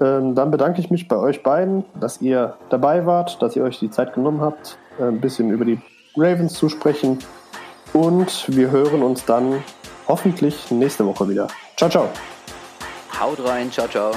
[0.00, 3.78] Ähm, dann bedanke ich mich bei euch beiden, dass ihr dabei wart, dass ihr euch
[3.78, 5.78] die Zeit genommen habt, äh, ein bisschen über die
[6.16, 7.18] Ravens zu sprechen.
[7.92, 9.62] Und wir hören uns dann
[10.08, 11.48] hoffentlich nächste Woche wieder.
[11.76, 12.08] Ciao, ciao.
[13.18, 14.12] Haut rein, ciao, ciao.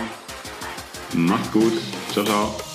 [1.14, 1.74] Macht's gut.
[2.12, 2.69] Ciao, ciao.